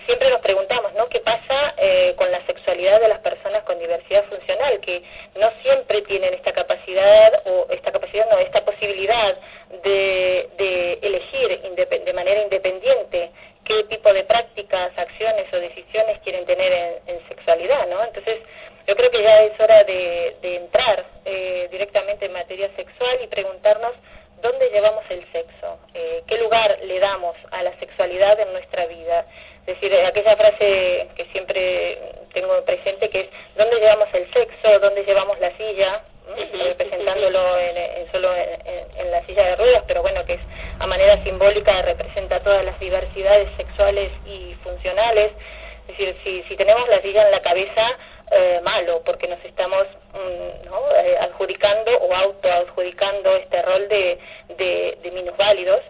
siempre 0.06 0.30
nos 0.30 0.42
preguntamos, 0.42 0.94
¿no? 0.94 1.08
¿Qué 1.10 1.20
pasa 1.20 1.74
eh, 1.78 2.14
con 2.18 2.30
la 2.32 2.46
sexualidad 2.46 3.00
de 3.00 3.08
las 3.08 3.20
personas 3.20 3.64
con 3.64 3.80
diversidad 3.80 4.26
funcional? 4.26 4.80
Que 4.82 5.04
no 5.40 5.50
siempre 5.62 6.02
tienen 6.04 6.34
esta 6.34 6.52
capacidad, 6.54 7.42
o 7.46 7.68
esta 7.70 7.92
capacidad, 7.92 8.30
no, 8.30 8.38
esta 8.40 8.64
posibilidad 8.64 9.38
de, 9.84 10.50
de 10.58 11.00
elegir 11.02 11.62
de 11.62 12.14
manera 12.14 12.42
independiente 12.42 13.32
qué 13.66 13.84
tipo 13.86 14.14
de 14.14 14.24
prácticas, 14.24 14.98
acciones 14.98 15.52
o 15.54 15.58
decisiones 15.58 16.20
quieren 16.24 16.46
tener 16.46 17.02
en, 17.06 17.28
sexualidad, 17.28 17.88
¿no? 17.88 18.04
Entonces, 18.04 18.38
yo 18.88 18.96
creo 18.96 19.12
que 19.12 19.24
ya 19.24 19.42
es 19.44 19.60
hora 19.60 19.84
de, 19.84 20.36
entrar 20.42 21.06
eh, 21.26 21.68
directamente 21.72 22.26
en 22.26 22.34
materia 22.34 22.70
sexual 22.76 23.20
y 23.24 23.28
preguntarnos 23.28 23.94
dónde 24.42 24.70
llevamos 24.70 25.04
el 25.10 25.26
sexo, 25.32 25.80
eh, 25.94 26.24
qué 26.28 26.38
lugar 26.38 26.78
le 26.84 27.00
damos 27.00 27.36
a 27.52 27.64
la 27.64 27.78
sexualidad 27.80 28.40
en 28.40 28.54
nuestra 28.54 28.86
vida. 28.86 29.26
Es 29.66 29.80
decir, 29.80 29.94
aquella 29.96 30.36
frase 30.36 31.08
que 31.16 31.26
siempre 31.32 31.98
tengo 32.34 32.64
presente 32.64 33.10
que 33.10 33.22
es, 33.22 33.28
¿dónde 33.58 33.80
llevamos 33.80 34.08
el 34.14 34.32
sexo? 34.32 34.80
¿Dónde 34.80 35.04
llevamos 35.04 35.40
la 35.40 35.56
silla? 35.58 36.04
Representándolo 36.54 37.60
en, 37.60 38.12
solo 38.12 38.30
en, 38.36 39.12
la 39.12 39.26
silla 39.26 39.44
de 39.44 39.56
ruedas, 39.56 39.84
pero 39.88 40.02
bueno, 40.02 40.26
que 40.26 40.34
es 40.34 40.42
a 40.80 40.88
manera 40.88 41.24
simbólica 41.24 41.82
representa 41.84 42.42
todas 42.42 42.66
las 42.66 42.80
diversidades 42.80 43.50
sexuales 43.58 44.12
y 44.26 44.56
funcionales. 44.64 45.32
Es 45.88 45.98
decir, 45.98 46.44
si, 46.48 46.56
tenemos 46.56 46.88
la 46.90 47.02
silla 47.02 47.26
en 47.26 47.32
la 47.32 47.42
cabeza, 47.42 47.98
eh, 48.32 48.60
malo, 48.64 49.04
porque 49.06 49.28
nos 49.28 49.44
estamos 49.46 49.86
mm, 50.14 50.74
eh, 50.98 51.18
adjudicando 51.22 51.92
o 52.00 52.16
autoadjudicando 52.16 53.36
este 53.36 53.62
rol 53.62 53.88
de, 53.88 55.12
minusválidos, 55.14 55.82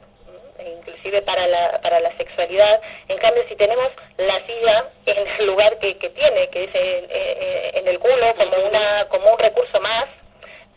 inclusive 0.60 1.22
para 1.22 1.48
la, 1.48 1.80
para 1.82 2.02
la 2.02 2.16
sexualidad. 2.18 2.82
En 3.08 3.18
cambio, 3.20 3.44
si 3.48 3.56
tenemos 3.56 3.90
la 4.18 4.46
silla 4.46 4.90
en 5.06 5.28
el 5.40 5.48
lugar 5.48 5.80
que, 5.80 5.98
que 5.98 6.10
tiene, 6.10 6.50
que 6.50 6.66
es 6.66 6.76
en, 6.76 7.80
en 7.80 7.88
el 7.88 8.00
culo, 8.00 8.36
como, 8.36 8.68
una, 8.68 9.08
como 9.08 9.32
un 9.32 9.40
recurso 9.40 9.80
más, 9.80 10.06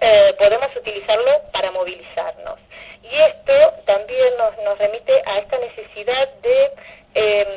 eh, 0.01 0.35
podemos 0.39 0.75
utilizarlo 0.77 1.43
para 1.53 1.71
movilizarnos. 1.73 2.59
Y 3.03 3.15
esto 3.17 3.53
también 3.87 4.37
nos, 4.37 4.57
nos 4.59 4.79
remite 4.79 5.23
a 5.25 5.39
esta 5.39 5.59
necesidad 5.59 6.29
de, 6.43 6.71
em, 7.15 7.49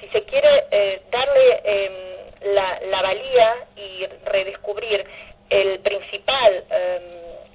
si 0.00 0.08
se 0.08 0.22
quiere, 0.24 0.64
eh, 0.70 1.02
darle 1.10 1.60
em, 1.64 1.92
la, 2.54 2.80
la, 2.90 3.02
valía 3.02 3.54
y 3.76 4.06
redescubrir 4.24 5.06
el 5.48 5.78
principal 5.80 6.64
em, 6.70 7.02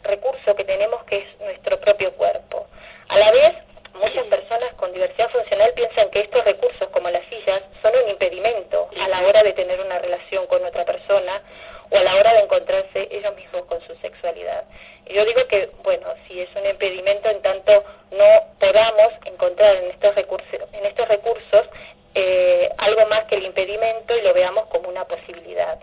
recurso 0.03 0.55
que 0.55 0.63
tenemos, 0.63 1.03
que 1.05 1.17
es 1.17 1.39
nuestro 1.41 1.79
propio 1.79 2.13
cuerpo. 2.13 2.67
A 3.09 3.17
la 3.17 3.31
vez, 3.31 3.55
muchas 3.95 4.25
personas 4.27 4.73
con 4.75 4.91
diversidad 4.93 5.29
funcional 5.29 5.71
piensan 5.73 6.09
que 6.09 6.21
estos 6.21 6.43
recursos, 6.45 6.87
como 6.89 7.09
las 7.09 7.25
sillas, 7.27 7.61
son 7.81 7.93
un 8.03 8.09
impedimento 8.09 8.89
a 8.99 9.07
la 9.07 9.21
hora 9.21 9.43
de 9.43 9.53
tener 9.53 9.79
una 9.81 9.99
relación 9.99 10.47
con 10.47 10.63
otra 10.65 10.85
persona 10.85 11.41
o 11.89 11.97
a 11.97 12.03
la 12.03 12.15
hora 12.15 12.33
de 12.33 12.39
encontrarse 12.41 13.07
ellos 13.11 13.35
mismos 13.35 13.65
con 13.65 13.81
su 13.81 13.95
sexualidad. 13.95 14.63
Y 15.05 15.13
yo 15.13 15.25
digo 15.25 15.45
que, 15.47 15.69
bueno, 15.83 16.07
si 16.27 16.41
es 16.41 16.49
un 16.55 16.65
impedimento 16.65 17.29
en 17.29 17.41
tanto 17.41 17.83
no 18.11 18.25
podamos 18.59 19.13
encontrar 19.25 19.75
en 19.75 19.91
estos 19.91 20.15
recursos, 20.15 20.59
en 20.73 20.85
estos 20.85 21.07
recursos 21.07 21.67
eh, 22.13 22.69
algo 22.77 23.05
más 23.07 23.25
que 23.25 23.35
el 23.35 23.43
impedimento 23.43 24.15
y 24.15 24.21
lo 24.21 24.33
veamos 24.33 24.67
como 24.67 24.89
una 24.89 25.05
posibilidad. 25.05 25.77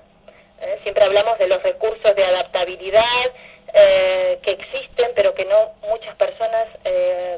¿eh? 0.61 0.79
Siempre 0.83 1.05
hablamos 1.05 1.39
de 1.39 1.47
los 1.47 1.63
recursos 1.63 2.17
de 2.17 2.25
adaptabilidad 2.25 3.31
eh, 3.75 4.39
que 4.43 4.53
existen, 4.53 5.11
pero 5.15 5.35
que 5.35 5.45
no 5.45 5.73
muchas 5.89 6.17
personas 6.17 6.69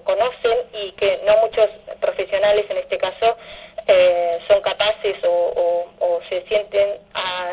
conocen 0.04 0.58
y 0.72 0.92
que 0.92 1.20
no 1.24 1.38
muchos 1.38 1.68
profesionales, 2.00 2.66
en 2.68 2.76
este 2.76 2.98
caso, 2.98 3.36
son 4.48 4.60
capaces 4.60 5.16
o, 5.24 5.86
o 5.98 6.20
se 6.28 6.42
sienten 6.42 6.98
a, 7.14 7.48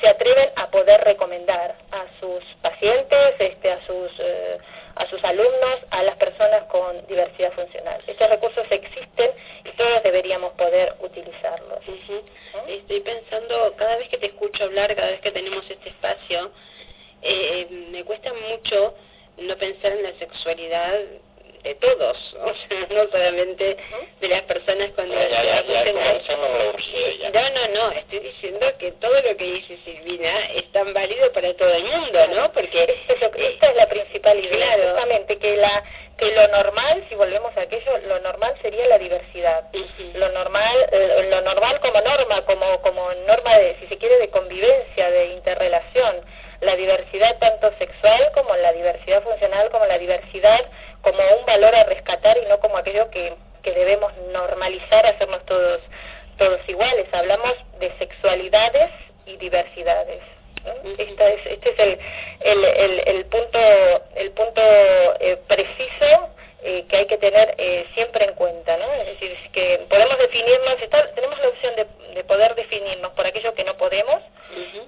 se 0.00 0.08
atreven 0.08 0.50
a 0.56 0.70
poder 0.70 1.02
recomendar 1.04 1.74
a 1.90 2.04
sus 2.20 2.44
pacientes, 2.62 3.34
este, 3.38 3.70
a 3.70 3.80
sus 3.86 4.10
eh, 4.18 4.58
a 4.96 5.06
sus 5.06 5.22
alumnos, 5.24 5.80
a 5.90 6.02
las 6.02 6.16
personas 6.16 6.64
con 6.64 7.06
diversidad 7.06 7.52
funcional. 7.52 8.02
Estos 8.06 8.28
recursos 8.28 8.66
existen 8.70 9.30
y 9.64 9.70
todos 9.70 10.02
deberíamos 10.02 10.52
poder 10.54 10.94
utilizarlos. 11.00 11.78
Estoy 12.66 13.00
pensando, 13.00 13.74
cada 13.76 13.96
vez 13.96 13.99
que 14.10 14.18
te 14.18 14.26
escucho 14.26 14.64
hablar, 14.64 14.94
cada 14.94 15.10
vez 15.10 15.20
que 15.20 15.30
tenemos 15.30 15.64
este 15.70 15.88
espacio, 15.88 16.52
eh, 17.22 17.66
me 17.90 18.04
cuesta 18.04 18.32
mucho 18.50 18.94
no 19.38 19.56
pensar 19.56 19.92
en 19.92 20.02
la 20.02 20.18
sexualidad 20.18 20.98
de 21.62 21.74
todos, 21.76 22.36
o 22.44 22.54
sea, 22.54 22.86
no 22.90 23.10
solamente 23.10 23.76
de 24.20 24.28
las 24.28 24.42
personas 24.42 24.90
con 24.92 25.08
diversidad 25.08 25.64
No, 27.32 27.50
no, 27.50 27.68
no, 27.74 27.92
estoy 27.92 28.20
diciendo 28.20 28.66
que 28.78 28.92
todo 28.92 29.14
lo 29.14 29.36
que 29.36 29.44
dice 29.44 29.78
Silvina 29.84 30.46
es 30.54 30.70
tan 30.72 30.92
válido 30.92 31.32
para 31.32 31.54
todo 31.54 31.72
el 31.72 31.84
mundo, 31.84 32.26
¿no? 32.34 32.52
Porque 32.52 32.82
esta 32.82 33.70
es 33.70 33.76
la 33.76 33.88
principal 33.88 34.38
idea, 34.38 34.76
justamente 34.92 35.38
que 35.38 35.56
la 35.56 35.84
que 36.20 36.34
lo 36.34 36.46
normal, 36.48 37.02
si 37.08 37.14
volvemos 37.14 37.56
a 37.56 37.62
aquello, 37.62 37.96
lo 38.06 38.20
normal 38.20 38.54
sería 38.60 38.86
la 38.88 38.98
diversidad. 38.98 39.64
Lo 40.14 40.28
normal, 40.28 40.76
eh, 40.92 41.26
lo 41.30 41.40
normal 41.40 41.80
como 41.80 41.98
norma, 42.02 42.44
como 42.44 42.82
como 42.82 43.10
norma 43.26 43.56
de, 43.56 43.76
si 43.80 43.86
se 43.86 43.96
quiere, 43.96 44.18
de 44.18 44.28
convivencia, 44.28 45.10
de 45.10 45.26
interrelación. 45.32 46.16
La 46.60 46.76
diversidad 46.76 47.38
tanto 47.38 47.72
sexual 47.78 48.30
como 48.34 48.54
la 48.56 48.72
diversidad 48.72 49.22
funcional, 49.22 49.70
como 49.70 49.86
la 49.86 49.98
diversidad 49.98 50.60
como 51.00 51.18
un 51.38 51.46
valor 51.46 51.74
a 51.74 51.84
rescatar 51.84 52.36
y 52.38 52.46
no 52.48 52.58
como 52.60 52.76
aquello 52.76 53.10
que, 53.10 53.34
que 53.62 53.72
debemos 53.72 54.12
normalizar, 54.32 55.06
hacernos 55.06 55.44
todos, 55.46 55.80
todos 56.36 56.60
iguales. 56.68 57.06
Hablamos 57.12 57.54
de 57.78 57.90
sexualidades 57.98 58.90
y 59.26 59.36
diversidades. 59.36 60.20
Este 60.98 61.34
es, 61.34 61.46
este 61.46 61.70
es 61.70 61.78
el, 61.78 61.98
el, 62.40 62.64
el, 62.64 63.02
el 63.06 63.24
punto, 63.26 63.58
el 64.14 64.30
punto 64.32 64.60
eh, 65.20 65.38
preciso 65.48 66.28
eh, 66.62 66.84
que 66.88 66.96
hay 66.98 67.06
que 67.06 67.16
tener 67.16 67.54
eh, 67.56 67.86
siempre 67.94 68.26
en 68.26 68.34
cuenta, 68.34 68.76
¿no? 68.76 68.92
Es 68.92 69.06
decir, 69.06 69.34
que 69.52 69.80
podemos 69.88 70.18
definirnos, 70.18 70.76
tenemos 71.14 71.38
la 71.40 71.48
opción 71.48 71.76
de, 71.76 71.86
de 72.14 72.24
poder 72.24 72.54
definirnos 72.54 73.12
por 73.12 73.26
aquello 73.26 73.54
que 73.54 73.64
no 73.64 73.76
podemos 73.76 74.20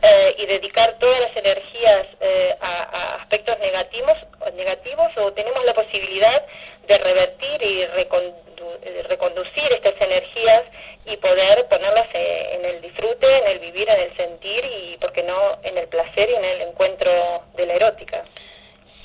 eh, 0.03 0.35
y 0.39 0.47
dedicar 0.47 0.99
todas 0.99 1.21
las 1.21 1.37
energías 1.37 2.07
eh, 2.21 2.57
a, 2.61 2.83
a, 2.83 3.15
aspectos 3.23 3.59
negativos, 3.61 4.17
negativos 4.55 5.11
o 5.17 5.33
tenemos 5.33 5.65
la 5.65 5.75
posibilidad 5.75 6.45
de 6.87 6.99
revertir 6.99 7.63
y 7.63 7.87
recondu 7.87 8.43
eh, 8.83 9.03
reconducir 9.09 9.73
estas 9.73 10.01
energías 10.01 10.63
y 11.05 11.17
poder 11.17 11.67
ponerlas 11.69 12.07
eh, 12.15 12.51
en 12.55 12.65
el 12.65 12.81
disfrute, 12.81 13.27
en 13.39 13.47
el 13.49 13.59
vivir, 13.59 13.89
en 13.89 14.01
el 14.01 14.17
sentir 14.17 14.65
y, 14.65 14.97
¿por 14.99 15.13
qué 15.13 15.23
no, 15.23 15.59
en 15.63 15.79
el 15.79 15.89
placer 15.89 16.31
y 16.31 16.35
en 16.35 16.45
el 16.45 16.61
encuentro 16.63 17.43
de 17.57 17.67
la 17.67 17.75
erótica? 17.75 18.25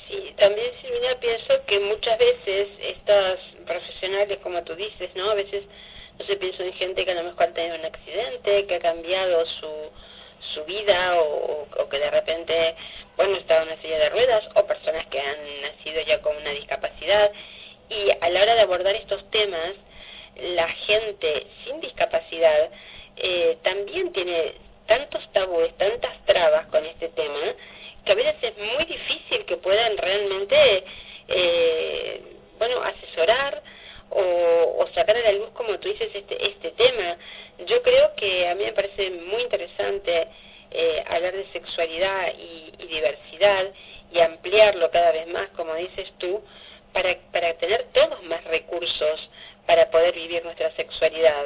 Sí, 0.06 0.32
también 0.38 0.70
Silvina 0.80 1.16
pienso 1.20 1.64
que 1.66 1.80
muchas 1.80 2.18
veces 2.18 2.68
estas 2.80 3.40
profesionales, 3.66 4.38
como 4.42 4.62
tú 4.62 4.74
dices, 4.74 5.10
¿no? 5.14 5.30
A 5.30 5.34
veces 5.34 5.64
no 6.18 6.26
se 6.26 6.36
piensa 6.36 6.64
en 6.64 6.72
gente 6.74 7.04
que 7.04 7.10
a 7.12 7.14
lo 7.14 7.24
mejor 7.24 7.44
ha 7.44 7.54
tenido 7.54 7.76
un 7.76 7.84
accidente, 7.84 8.66
que 8.66 8.74
ha 8.74 8.80
cambiado 8.80 9.46
su, 9.46 9.90
su 10.54 10.64
vida 10.64 11.20
o, 11.20 11.66
o, 11.78 11.88
que 11.88 11.98
de 11.98 12.10
repente, 12.10 12.74
bueno, 13.16 13.36
está 13.36 13.58
en 13.62 13.68
una 13.68 13.80
silla 13.80 13.98
de 13.98 14.08
ruedas 14.10 14.48
o 14.54 14.66
personas 14.66 15.06
que 15.06 15.20
han 15.20 15.60
nacido 15.62 16.00
ya 16.02 16.20
con 16.20 16.36
una 16.36 16.50
discapacidad. 16.50 17.30
Y 17.88 18.10
a 18.20 18.28
la 18.28 18.42
hora 18.42 18.54
de 18.54 18.60
abordar 18.62 18.94
estos 18.94 19.30
temas, 19.30 19.74
la 20.36 20.68
gente 20.68 21.46
sin 21.64 21.80
discapacidad 21.80 22.70
eh, 23.16 23.58
también 23.62 24.12
tiene 24.12 24.54
tantos 24.86 25.26
tabúes, 25.32 25.76
tantas 25.76 26.24
trabas 26.24 26.66
con 26.66 26.84
este 26.86 27.08
tema, 27.10 27.54
que 28.04 28.12
a 28.12 28.14
veces 28.14 28.36
es 28.42 28.56
muy 28.56 28.84
difícil 28.84 29.44
que 29.44 29.56
puedan 29.56 29.96
realmente, 29.96 30.84
eh, 31.28 32.22
bueno, 32.58 32.82
asesorar 32.82 33.62
o, 34.10 34.76
o, 34.78 34.86
sacar 34.94 35.16
a 35.16 35.20
la 35.20 35.32
luz, 35.32 35.50
como 35.50 35.78
tú 35.78 35.88
dices, 35.88 36.10
este, 36.14 36.46
este 36.46 36.70
tema. 36.72 37.18
Yo 37.66 37.82
creo 37.82 38.14
que 38.16 38.48
a 38.48 38.54
mí 38.54 38.64
me 38.64 38.72
parece 38.72 39.10
muy 39.10 39.42
interesante 39.42 40.28
eh, 40.70 41.04
hablar 41.08 41.34
de 41.34 41.46
sexualidad 41.52 42.32
y, 42.38 42.72
y 42.78 42.86
diversidad 42.86 43.66
y 44.12 44.20
ampliarlo 44.20 44.90
cada 44.90 45.12
vez 45.12 45.26
más, 45.26 45.48
como 45.50 45.74
dices 45.74 46.10
tú, 46.18 46.42
para, 46.92 47.14
para 47.32 47.54
tener 47.54 47.88
todos 47.92 48.22
más 48.24 48.42
recursos 48.44 49.28
para 49.66 49.90
poder 49.90 50.14
vivir 50.14 50.42
nuestra 50.44 50.70
sexualidad. 50.76 51.44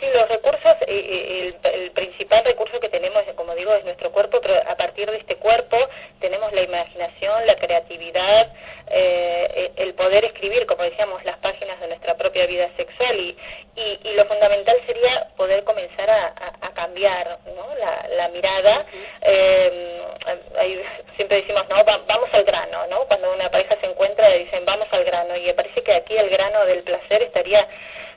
Sí, 0.00 0.06
los 0.12 0.28
recursos, 0.28 0.72
eh, 0.80 0.86
eh, 0.88 1.54
el, 1.62 1.82
el, 1.82 1.90
principal 1.92 2.44
recurso 2.44 2.80
que 2.80 2.88
tenemos, 2.88 3.22
como 3.36 3.54
digo, 3.54 3.72
es 3.74 3.84
nuestro 3.84 4.10
cuerpo, 4.10 4.40
pero 4.40 4.54
a 4.68 4.74
partir 4.74 5.08
de 5.08 5.18
este 5.18 5.36
cuerpo 5.60 5.88
tenemos 6.20 6.52
la 6.52 6.62
imaginación, 6.62 7.46
la 7.46 7.56
creatividad, 7.56 8.52
eh, 8.88 9.70
el 9.76 9.94
poder 9.94 10.24
escribir, 10.24 10.66
como 10.66 10.82
decíamos, 10.82 11.24
las 11.24 11.36
páginas 11.38 11.80
de 11.80 11.88
nuestra 11.88 12.14
propia 12.16 12.46
vida 12.46 12.68
sexual 12.76 13.18
y, 13.18 13.36
y, 13.76 14.00
y 14.04 14.14
lo 14.14 14.24
fundamental 14.26 14.76
sería 14.86 15.28
poder 15.36 15.64
comenzar 15.64 16.10
a, 16.10 16.26
a, 16.26 16.66
a 16.66 16.70
cambiar 16.74 17.38
¿no? 17.56 17.74
la, 17.78 18.08
la 18.16 18.28
mirada. 18.28 18.80
Uh 18.80 18.96
-huh. 18.96 19.08
eh, 19.22 20.84
siempre 21.16 21.40
decimos, 21.40 21.64
no, 21.68 21.76
va, 21.84 22.00
vamos 22.06 22.28
al 22.32 22.44
grano, 22.44 22.86
¿no? 22.88 23.00
Cuando 23.06 23.32
una 23.32 23.50
pareja 23.50 23.76
se 23.80 23.86
encuentra 23.86 24.30
dicen, 24.32 24.64
vamos 24.64 24.88
al 24.90 25.04
grano 25.04 25.36
y 25.36 25.42
me 25.46 25.54
parece 25.54 25.82
que 25.82 25.92
aquí 25.94 26.16
el 26.16 26.28
grano 26.30 26.64
del 26.66 26.82
placer 26.82 27.22
estaría 27.22 27.66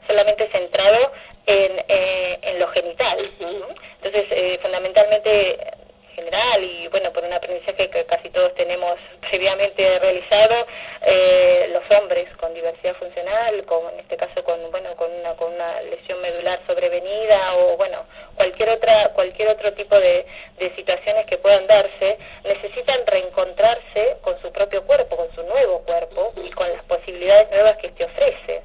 solamente 0.08 0.48
centrado 0.52 1.12
en, 1.46 1.72
eh, 1.88 2.40
en 2.42 2.60
lo 2.60 2.68
genital. 2.70 3.32
¿no? 3.40 3.68
Entonces, 4.02 4.26
eh, 4.32 4.60
fundamentalmente 4.62 5.58
general 6.14 6.64
y 6.64 6.88
bueno 6.88 7.12
por 7.12 7.24
un 7.24 7.34
aprendizaje 7.34 7.90
que 7.90 8.06
casi 8.06 8.30
todos 8.30 8.54
tenemos 8.56 8.98
previamente 9.30 10.00
realizado 10.00 10.66
eh, 11.02 11.70
los 11.72 11.84
hombres 11.98 12.28
con 12.38 12.54
diversidad 12.54 12.96
funcional 12.96 13.64
con 13.66 13.94
en 13.94 14.00
este 14.00 14.18
caso 14.18 14.44
con 14.44 14.72
bueno 14.72 14.96
con 14.96 15.12
una 15.12 15.34
con 15.36 15.54
una 15.54 15.82
lesión 15.82 16.22
medular 16.22 16.60
sobrevenida 16.68 17.56
o 17.56 17.78
bueno 17.78 18.06
cualquier 18.36 18.70
otra 18.70 19.10
cualquier 19.10 19.50
otro 19.50 19.74
tipo 19.74 20.00
de, 20.00 20.26
de 20.58 20.76
situaciones 20.76 21.26
que 21.26 21.38
puedan 21.38 21.68
darse 21.68 22.18
necesitan 22.44 23.06
reencontrarse 23.06 24.18
con 24.22 24.40
su 24.42 24.52
propio 24.52 24.84
cuerpo 24.84 25.18
con 25.18 25.34
su 25.36 25.44
nuevo 25.44 25.80
cuerpo 25.84 26.34
y 26.44 26.50
con 26.52 26.72
las 26.72 26.84
posibilidades 26.86 27.50
nuevas 27.52 27.78
que 27.78 27.88
este 27.88 28.06
ofrece 28.06 28.62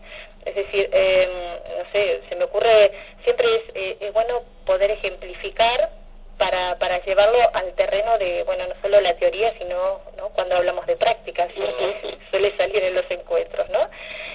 es 0.48 0.54
decir, 0.54 0.88
eh, 0.92 1.28
no 1.76 1.92
sé, 1.92 2.20
se 2.28 2.36
me 2.36 2.44
ocurre, 2.44 2.90
siempre 3.22 3.56
es, 3.56 3.62
eh, 3.74 3.96
es 4.00 4.12
bueno 4.12 4.44
poder 4.64 4.90
ejemplificar 4.90 5.90
para, 6.38 6.78
para 6.78 7.04
llevarlo 7.04 7.38
al 7.52 7.74
terreno 7.74 8.16
de, 8.16 8.44
bueno, 8.44 8.66
no 8.66 8.74
solo 8.80 9.00
la 9.00 9.14
teoría, 9.16 9.52
sino 9.58 10.00
¿no? 10.16 10.28
cuando 10.30 10.56
hablamos 10.56 10.86
de 10.86 10.96
prácticas, 10.96 11.50
uh 11.56 11.60
-huh. 11.60 12.30
suele 12.30 12.56
salir 12.56 12.82
en 12.82 12.94
los 12.94 13.10
encuentros, 13.10 13.68
¿no? 13.70 13.90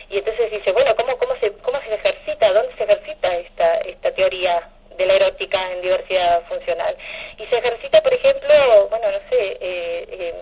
Y 0.10 0.18
entonces 0.18 0.52
dice, 0.52 0.72
bueno, 0.74 0.96
¿cómo, 0.96 1.18
cómo, 1.18 1.36
se, 1.38 1.52
cómo 1.54 1.80
se 1.82 1.96
ejercita? 1.96 2.52
¿Dónde 2.52 2.76
se 2.76 2.84
ejercita 2.84 3.38
esta, 3.38 3.78
esta 3.78 4.12
teoría 4.12 4.70
de 4.98 5.06
la 5.06 5.14
erótica 5.14 5.72
en 5.72 5.82
diversidad 5.82 6.44
funcional? 6.44 6.96
Y 7.40 7.46
se 7.46 7.58
ejercita, 7.58 8.04
por 8.04 8.14
ejemplo, 8.14 8.88
bueno, 8.90 9.10
no 9.10 9.20
sé, 9.30 9.58
eh, 9.62 10.06
eh, 10.10 10.34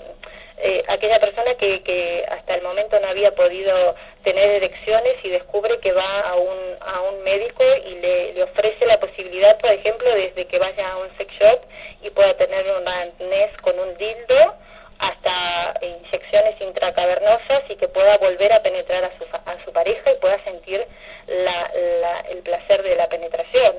eh, 0.64 0.84
aquella 0.90 1.20
persona 1.20 1.56
que, 1.56 1.82
que 1.82 2.24
hasta 2.30 2.54
el 2.54 2.62
momento 2.62 3.00
no 3.00 3.08
había 3.08 3.34
podido 3.34 3.96
tener 4.24 4.48
erecciones 4.52 5.16
y 5.24 5.30
descubre 5.30 5.80
que 5.80 5.92
va 5.92 6.20
a 6.20 6.36
un, 6.36 6.78
a 6.82 7.02
un 7.02 7.24
médico 7.24 7.64
y 7.88 7.96
le, 7.96 8.34
le 8.34 8.44
ofrece 8.44 8.86
la 8.86 9.00
posibilidad, 9.00 9.58
por 9.58 9.72
ejemplo, 9.72 10.14
desde 10.14 10.46
que 10.46 10.60
vaya 10.60 10.92
a 10.92 10.98
un 10.98 11.08
sex 11.18 11.34
shop 11.34 11.62
y 12.04 12.12
pueda 12.12 12.36
tener 12.36 12.64
un 12.80 12.88
arnés 12.88 13.58
con 13.64 13.80
un 13.80 13.98
dildo 13.98 14.54
hasta 15.00 15.80
inyecciones 15.82 16.61
intracavernosas 16.72 17.64
y 17.70 17.76
que 17.76 17.88
pueda 17.88 18.18
volver 18.18 18.52
a 18.54 18.64
penetrar 18.64 19.04
a 19.04 19.12
su, 19.18 19.24
a 19.34 19.64
su 19.64 19.72
pareja 19.72 20.12
y 20.12 20.16
pueda 20.16 20.44
sentir 20.44 20.86
la, 21.28 21.72
la, 22.02 22.20
el 22.32 22.40
placer 22.40 22.82
de 22.84 22.96
la 22.96 23.08
penetración, 23.08 23.76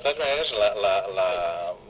de 0.00 0.08
totes 0.08 0.18
maneres, 0.18 0.50
la, 0.56 0.68
la, 0.80 0.94
la, 1.12 1.28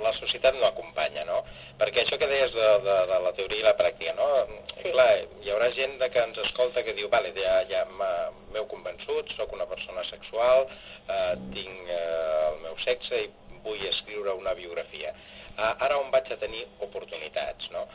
la 0.03 0.13
societat 0.19 0.57
no 0.59 0.67
acompanya, 0.67 1.23
no? 1.29 1.41
Perquè 1.79 2.03
això 2.03 2.19
que 2.19 2.29
deies 2.29 2.51
de, 2.53 2.69
de, 2.85 2.97
de 3.07 3.19
la 3.25 3.33
teoria 3.39 3.63
i 3.63 3.67
la 3.67 3.77
pràctica, 3.79 4.15
no? 4.19 4.27
Sí. 4.73 4.91
Clar, 4.91 5.09
hi 5.45 5.53
haurà 5.55 5.71
gent 5.77 5.95
que 6.03 6.25
ens 6.27 6.41
escolta 6.43 6.83
que 6.87 6.97
diu, 6.99 7.09
vale, 7.13 7.31
ja, 7.39 7.61
ja 7.71 7.85
m'heu 7.87 8.67
convençut, 8.73 9.31
sóc 9.39 9.55
una 9.55 9.69
persona 9.71 10.03
sexual, 10.11 10.67
eh, 11.07 11.35
tinc 11.55 11.93
eh, 11.95 12.49
el 12.51 12.59
meu 12.67 12.79
sexe 12.83 13.27
i 13.27 13.31
vull 13.63 13.87
escriure 13.93 14.35
una 14.41 14.57
biografia. 14.59 15.15
Eh, 15.55 15.75
ara 15.87 16.01
on 16.01 16.11
vaig 16.11 16.33
a 16.35 16.41
tenir 16.41 16.67
oportunitats, 16.83 17.71
no? 17.71 17.87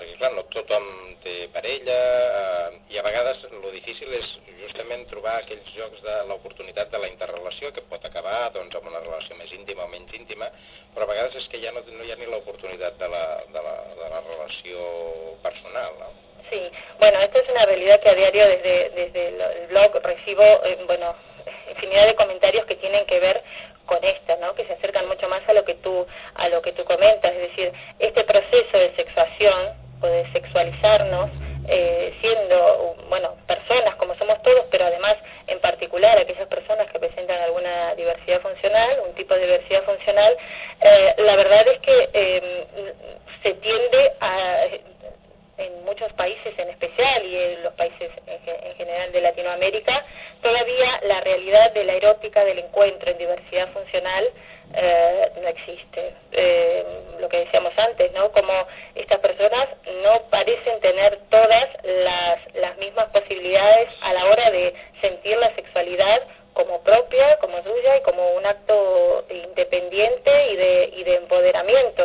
Perquè 0.00 0.16
clar, 0.16 0.32
no 0.32 0.44
tothom 0.48 0.86
té 1.20 1.34
parella 1.52 1.96
eh, 2.40 2.78
i 2.94 2.98
a 2.98 3.04
vegades 3.04 3.42
el 3.50 3.66
difícil 3.74 4.12
és 4.16 4.28
justament 4.62 5.04
trobar 5.10 5.36
aquells 5.40 5.68
jocs 5.76 6.00
de 6.04 6.14
l'oportunitat 6.30 6.90
de 6.92 7.00
la 7.02 7.10
interrelació 7.10 7.72
que 7.76 7.84
pot 7.90 8.04
acabar 8.08 8.48
doncs, 8.54 8.74
amb 8.76 8.88
una 8.88 9.02
relació 9.04 9.36
més 9.36 9.52
íntima 9.52 9.84
o 9.84 9.90
menys 9.92 10.14
íntima, 10.16 10.48
però 10.94 11.04
a 11.04 11.12
vegades 11.12 11.36
és 11.42 11.48
que 11.52 11.60
ja 11.60 11.72
no, 11.76 11.84
no 11.84 12.06
hi 12.06 12.14
ha 12.14 12.18
ni 12.20 12.28
l'oportunitat 12.30 12.96
de, 13.00 13.08
la, 13.12 13.24
de, 13.52 13.64
la, 13.66 13.76
de 14.00 14.10
la 14.14 14.22
relació 14.28 14.86
personal. 15.44 15.98
No? 16.00 16.10
Sí, 16.48 16.62
bueno, 16.98 17.20
esto 17.20 17.38
es 17.38 17.48
una 17.50 17.66
realidad 17.66 18.00
que 18.00 18.08
a 18.08 18.14
diario 18.14 18.48
desde, 18.48 18.90
desde 18.90 19.28
el 19.28 19.66
blog 19.68 20.00
recibo, 20.02 20.42
eh, 20.64 20.78
bueno, 20.86 21.14
infinidad 21.68 22.06
de 22.06 22.16
comentarios 22.16 22.64
que 22.66 22.76
tienen 22.76 23.04
que 23.06 23.20
ver 23.20 23.42
con 23.84 24.02
esta, 24.04 24.36
¿no? 24.36 24.54
que 24.54 24.64
se 24.66 24.72
acercan 24.72 25.08
mucho 25.08 25.28
más 25.28 25.46
a 25.48 25.52
lo 25.52 25.64
que 25.64 25.74
tú 25.74 26.06
a 26.34 26.48
lo 26.48 26.62
que 26.62 26.72
tú 26.72 26.84
comentas, 26.84 27.32
es 27.32 27.50
decir, 27.50 27.72
este 27.98 28.22
proceso 28.24 28.78
de 28.78 28.94
sexuación 28.94 29.79
o 30.80 30.88
de 30.88 31.00
sexualizarnos 31.00 31.30
eh, 31.68 32.14
siendo, 32.20 32.96
bueno, 33.08 33.36
personas 33.46 33.94
como 33.96 34.16
somos 34.16 34.42
todos, 34.42 34.64
pero 34.70 34.86
además 34.86 35.16
en 35.46 35.60
particular 35.60 36.18
aquellas 36.18 36.48
personas 36.48 36.90
que 36.90 36.98
presentan 36.98 37.40
alguna 37.42 37.94
diversidad 37.94 38.40
funcional, 38.40 39.00
un 39.06 39.14
tipo 39.14 39.34
de 39.34 39.42
diversidad 39.42 39.84
funcional, 39.84 40.36
eh, 40.80 41.14
la 41.18 41.36
verdad 41.36 41.68
es 41.68 41.78
que 41.80 42.08
eh, 42.12 42.66
se 43.42 43.54
tiende 43.54 44.12
a 44.20 44.66
en 45.58 45.84
muchos 45.84 46.10
países 46.14 46.58
en 46.58 46.70
especial 46.70 47.22
y 47.22 47.36
en 47.36 47.62
los 47.62 47.74
países 47.74 48.10
en, 48.26 48.66
en, 48.66 48.76
general 48.76 49.12
de 49.12 49.20
Latinoamérica, 49.20 50.06
todavía 50.42 51.00
la 51.06 51.20
realidad 51.20 51.72
de 51.72 51.84
la 51.84 51.92
erótica 51.92 52.42
del 52.46 52.60
encuentro 52.60 53.10
en 53.10 53.18
diversidad 53.18 53.68
funcional 53.72 54.32
eh, 54.72 55.32
no 55.42 55.48
existe. 55.48 56.14
Eh, 56.32 56.84
lo 57.18 57.28
que 57.28 57.38
decíamos 57.38 57.72
antes, 57.76 58.12
¿no? 58.12 58.30
Como 58.30 58.52
estas 58.94 59.18
personas 59.18 59.68
no 60.02 60.22
parecen 60.30 60.80
tener 60.80 61.18
todas 61.28 61.68
las, 61.82 62.54
las 62.54 62.76
mismas 62.78 63.06
posibilidades 63.06 63.88
a 64.00 64.12
la 64.12 64.26
hora 64.26 64.50
de 64.50 64.74
sentir 65.00 65.36
la 65.38 65.54
sexualidad 65.54 66.22
como 66.52 66.82
propia, 66.82 67.36
como 67.38 67.62
suya 67.62 67.96
y 67.98 68.02
como 68.02 68.34
un 68.34 68.46
acto 68.46 69.24
independiente 69.28 70.52
y 70.52 70.56
de, 70.56 71.16
y 71.68 71.99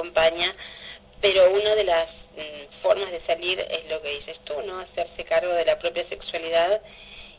acompaña, 0.00 0.54
pero 1.20 1.52
una 1.52 1.74
de 1.74 1.84
las 1.84 2.08
mm, 2.36 2.82
formas 2.82 3.10
de 3.10 3.20
salir 3.26 3.60
es 3.60 3.90
lo 3.90 4.00
que 4.02 4.16
dices 4.16 4.38
tú, 4.44 4.54
¿no? 4.62 4.80
Hacerse 4.80 5.24
cargo 5.24 5.52
de 5.52 5.64
la 5.64 5.78
propia 5.78 6.08
sexualidad 6.08 6.80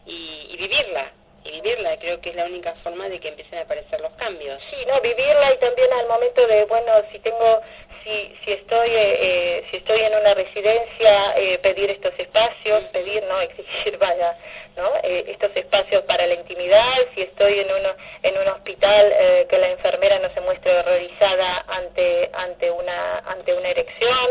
y, 0.05 0.47
y 0.49 0.57
vivirla, 0.57 1.11
y 1.43 1.51
vivirla. 1.51 1.97
Creo 1.97 2.19
que 2.21 2.29
es 2.29 2.35
la 2.35 2.45
única 2.45 2.73
forma 2.83 3.09
de 3.09 3.19
que 3.19 3.29
empiecen 3.29 3.59
a 3.59 3.61
aparecer 3.63 3.99
los 4.01 4.11
cambios. 4.13 4.61
Sí, 4.69 4.77
no, 4.87 4.99
vivirla 5.01 5.53
y 5.53 5.57
también 5.57 5.91
al 5.93 6.07
momento 6.07 6.45
de, 6.47 6.65
bueno, 6.65 6.91
si 7.11 7.19
tengo, 7.19 7.61
si, 8.03 8.35
si 8.43 8.51
estoy, 8.53 8.89
eh, 8.89 9.17
eh 9.21 9.65
si 9.71 9.77
estoy 9.77 10.01
en 10.01 10.15
una 10.15 10.33
residencia, 10.33 11.37
eh, 11.37 11.59
pedir 11.59 11.89
estos 11.91 12.13
espacios, 12.17 12.83
pedir, 12.91 13.23
no, 13.23 13.39
exigir, 13.41 13.97
vaya, 13.97 14.37
¿no? 14.75 14.91
Eh, 15.03 15.25
estos 15.27 15.55
espacios 15.55 16.03
para 16.03 16.25
la 16.27 16.35
intimidad, 16.35 16.95
si 17.15 17.21
estoy 17.21 17.59
en 17.59 17.67
uno, 17.71 17.89
en 18.23 18.37
un 18.37 18.47
hospital 18.47 19.13
eh, 19.13 19.47
que 19.49 19.57
la 19.57 19.69
enfermera 19.69 20.19
no 20.19 20.33
se 20.33 20.41
muestre 20.41 20.79
horrorizada 20.79 21.65
ante, 21.67 22.29
ante 22.33 22.71
una, 22.71 23.19
ante 23.19 23.53
una 23.53 23.69
erección, 23.69 24.29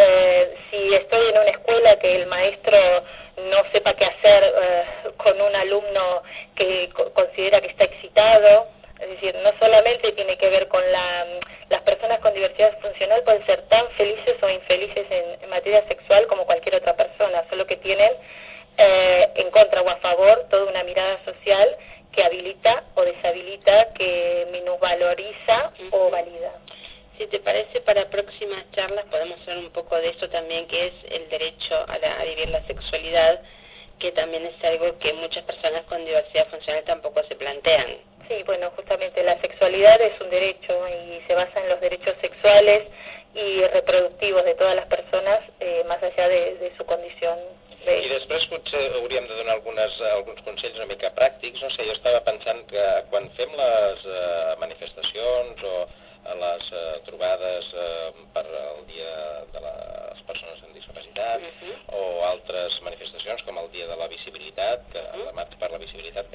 eh, 0.00 0.54
si 0.70 0.94
estoy 0.94 1.28
en 1.28 1.38
una 1.38 1.50
escuela 1.50 1.98
que 1.98 2.16
el 2.16 2.26
maestro 2.26 2.78
no 3.50 3.62
sepa 3.72 3.94
qué 3.94 4.04
hacer 4.04 4.44
eh, 4.44 4.84
con 5.16 5.40
un 5.40 5.54
alumno 5.54 6.22
que 6.54 6.90
considera 7.14 7.60
que 7.60 7.68
está 7.68 7.84
excitado. 7.84 8.68
Es 9.00 9.08
decir, 9.08 9.34
no 9.42 9.50
solamente 9.58 10.12
tiene 10.12 10.36
que 10.36 10.48
ver 10.50 10.68
con 10.68 10.82
la, 10.92 11.26
las 11.70 11.82
personas 11.82 12.20
con 12.20 12.34
diversidad 12.34 12.78
funcional 12.80 13.22
pueden 13.22 13.44
ser 13.46 13.62
tan 13.68 13.88
felices 13.92 14.36
o 14.42 14.48
infelices 14.48 15.06
en, 15.10 15.48
materia 15.48 15.82
sexual 15.88 16.26
como 16.28 16.46
cualquier 16.46 16.76
otra 16.76 16.94
persona, 16.94 17.44
solo 17.50 17.66
que 17.66 17.76
tienen 17.76 18.12
eh, 18.76 19.28
en 19.34 19.50
contra 19.50 19.82
o 19.82 19.90
a 19.90 19.96
favor 19.96 20.46
toda 20.48 20.70
una 20.70 20.84
mirada 20.84 21.18
social 21.24 21.76
que 22.12 22.22
habilita 22.22 22.84
o 22.94 23.02
deshabilita, 23.02 23.92
que 23.94 24.46
minusvaloriza 24.52 25.72
o 25.90 26.10
valida. 26.10 26.52
Si 27.20 27.26
te 27.26 27.38
parece, 27.40 27.82
para 27.82 28.08
próximas 28.08 28.64
charlas 28.72 29.04
podemos 29.10 29.38
hablar 29.42 29.58
un 29.58 29.70
poco 29.72 29.94
de 29.96 30.08
eso 30.08 30.26
también, 30.30 30.66
que 30.68 30.86
es 30.86 30.94
el 31.10 31.28
derecho 31.28 31.74
a, 31.86 32.24
vivir 32.24 32.48
la 32.48 32.66
sexualidad, 32.66 33.42
que 33.98 34.10
también 34.12 34.46
es 34.46 34.64
algo 34.64 34.98
que 34.98 35.12
muchas 35.12 35.44
personas 35.44 35.84
con 35.84 36.02
diversidad 36.02 36.48
funcional 36.48 36.82
tampoco 36.84 37.22
se 37.24 37.36
plantean. 37.36 37.98
Sí, 38.26 38.42
bueno, 38.46 38.70
justamente 38.74 39.22
la 39.22 39.38
sexualidad 39.42 40.00
es 40.00 40.18
un 40.18 40.30
derecho 40.30 40.72
y 40.88 41.20
se 41.26 41.34
basa 41.34 41.60
en 41.60 41.68
los 41.68 41.78
derechos 41.82 42.14
sexuales 42.22 42.84
y 43.34 43.66
reproductivos 43.66 44.42
de 44.46 44.54
todas 44.54 44.74
las 44.74 44.86
personas, 44.86 45.40
eh, 45.60 45.84
más 45.86 46.02
allá 46.02 46.26
de, 46.26 46.72
su 46.78 46.86
condición 46.86 47.38
de... 47.84 48.00
I 48.00 48.08
després 48.16 48.48
potser 48.48 48.94
hauríem 48.96 49.28
de 49.28 49.36
donar 49.36 49.58
algunes, 49.60 49.92
alguns 50.16 50.40
consells 50.48 50.76
una 50.80 50.88
mica 50.88 51.12
pràctics. 51.12 51.60
No 51.60 51.68
sé, 51.72 51.84
jo 51.84 51.92
estava 51.92 52.24
pensant 52.24 52.64
que 52.68 52.84
quan 53.12 53.28
fem 53.36 53.52
les 53.60 54.04
eh, 54.08 54.54
manifestacions 54.60 55.64
o 55.68 55.84
a 56.24 56.34
les 56.34 56.72
eh, 56.72 57.00
trobades 57.06 57.70
eh, 57.74 58.12
per 58.34 58.44
al 58.46 58.84
Dia 58.88 59.14
de 59.54 59.62
les 59.64 60.22
Persones 60.28 60.62
amb 60.64 60.74
Discapacitat 60.76 61.40
uh. 61.40 61.52
-huh. 61.60 61.76
o 61.98 62.24
altres 62.24 62.80
manifestacions 62.82 63.42
com 63.42 63.58
el 63.58 63.70
Dia 63.70 63.86
de 63.86 63.96
la 63.96 64.08
Visibilitat, 64.08 64.84
que, 64.92 65.00
uh 65.00 65.12
-huh. 65.12 65.24
la 65.26 65.32
marxa 65.32 65.56
per 65.58 65.70
la 65.70 65.78
visibilitat 65.78 66.29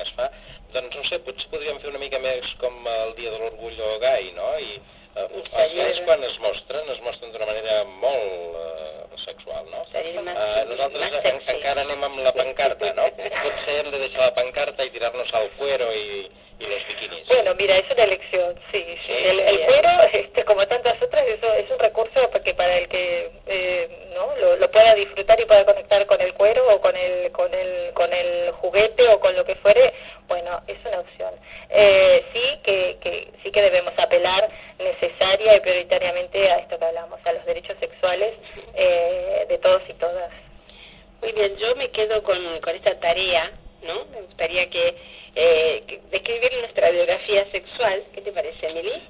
bien, 41.36 41.56
yo 41.58 41.76
me 41.76 41.90
quedo 41.92 42.24
con, 42.24 42.38
con 42.62 42.76
esta 42.76 43.00
tarea, 43.00 43.52
¿no? 43.84 44.06
Me 44.12 44.22
gustaría 44.22 44.70
que 44.70 44.96
eh, 45.36 46.00
describir 46.10 46.52
nuestra 46.60 46.90
biografía 46.90 47.46
sexual. 47.52 48.04
¿Qué 48.14 48.22
te 48.22 48.32
parece, 48.32 48.68
Emily? 48.68 49.02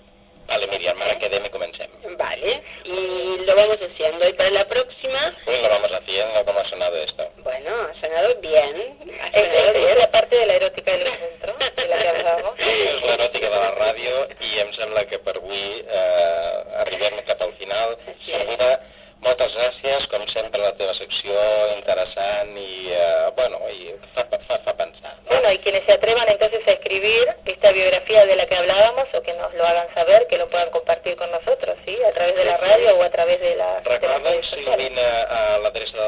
Vale, 0.48 0.68
Miriam, 0.68 1.02
ahora 1.02 1.18
que 1.18 1.40
me 1.40 1.50
comencem. 1.50 1.90
Vale, 2.18 2.62
y 2.84 3.46
lo 3.46 3.56
vamos 3.56 3.80
haciendo. 3.82 4.28
Y 4.28 4.34
para 4.34 4.52
la 4.52 4.68
próxima... 4.68 5.36
Pues 5.44 5.62
lo 5.62 5.70
vamos 5.70 5.92
haciendo, 5.92 6.46
¿cómo 6.46 6.60
ha 6.60 6.70
sonado 6.70 6.96
esto? 6.98 7.32
Bueno, 7.38 7.72
ha 7.90 8.00
sonado 8.00 8.36
bien. 8.42 8.98
Ha 9.22 9.32
sonado 9.32 9.72
es, 9.72 9.74
bien. 9.74 10.00
la 10.00 10.12
parte 10.12 10.36
de 10.36 10.46
la 10.46 10.54
erótica 10.54 10.92
del 10.92 11.08
encuentro, 11.08 11.56
de 11.76 11.88
la 11.88 11.98
que. 11.98 12.16
És 12.66 13.02
l'eròtica 13.08 13.50
de 13.50 13.58
la 13.58 13.72
ràdio 13.76 14.22
i 14.42 14.60
em 14.62 14.72
sembla 14.78 15.06
que 15.10 15.18
per 15.26 15.36
avui 15.40 15.64
eh, 15.82 16.82
arribem 16.84 17.18
cap 17.28 17.42
al 17.42 17.54
final. 17.60 17.98
Seguida, 18.26 18.70
moltes 19.26 19.54
gràcies, 19.58 20.06
com 20.12 20.24
sempre, 20.30 20.62
la 20.62 20.74
teva 20.78 20.94
secció 20.98 21.34
interessant 21.76 22.54
i, 22.58 22.92
eh, 22.94 23.32
bueno, 23.38 23.60
i 23.74 23.94
fa, 24.14 24.26
fa, 24.48 24.60
fa 24.66 24.74
pensar. 24.78 25.16
¿no? 25.24 25.30
Bueno, 25.34 25.52
y 25.52 25.58
quienes 25.60 25.84
se 25.86 25.94
atrevan 25.94 26.30
entonces 26.30 26.62
a 26.68 26.72
escribir 26.72 27.34
esta 27.46 27.72
biografía 27.72 28.26
de 28.26 28.36
la 28.36 28.46
que 28.46 28.56
hablábamos 28.56 29.08
o 29.14 29.22
que 29.22 29.34
nos 29.34 29.54
lo 29.56 29.66
hagan 29.66 29.94
saber, 29.94 30.28
que 30.28 30.38
lo 30.38 30.50
puedan 30.50 30.70
compartir 30.70 31.16
con 31.16 31.32
nosotros, 31.32 31.78
¿sí? 31.86 31.98
A 32.04 32.12
través 32.14 32.36
de 32.36 32.46
la 32.46 32.58
radio 32.58 32.98
o 32.98 33.04
a 33.04 33.10
través 33.10 33.40
de 33.42 33.56
la 33.56 33.80
Recorda'ns, 33.84 34.54
a 34.54 35.58
l'adreça 35.64 35.98
del 35.98 36.05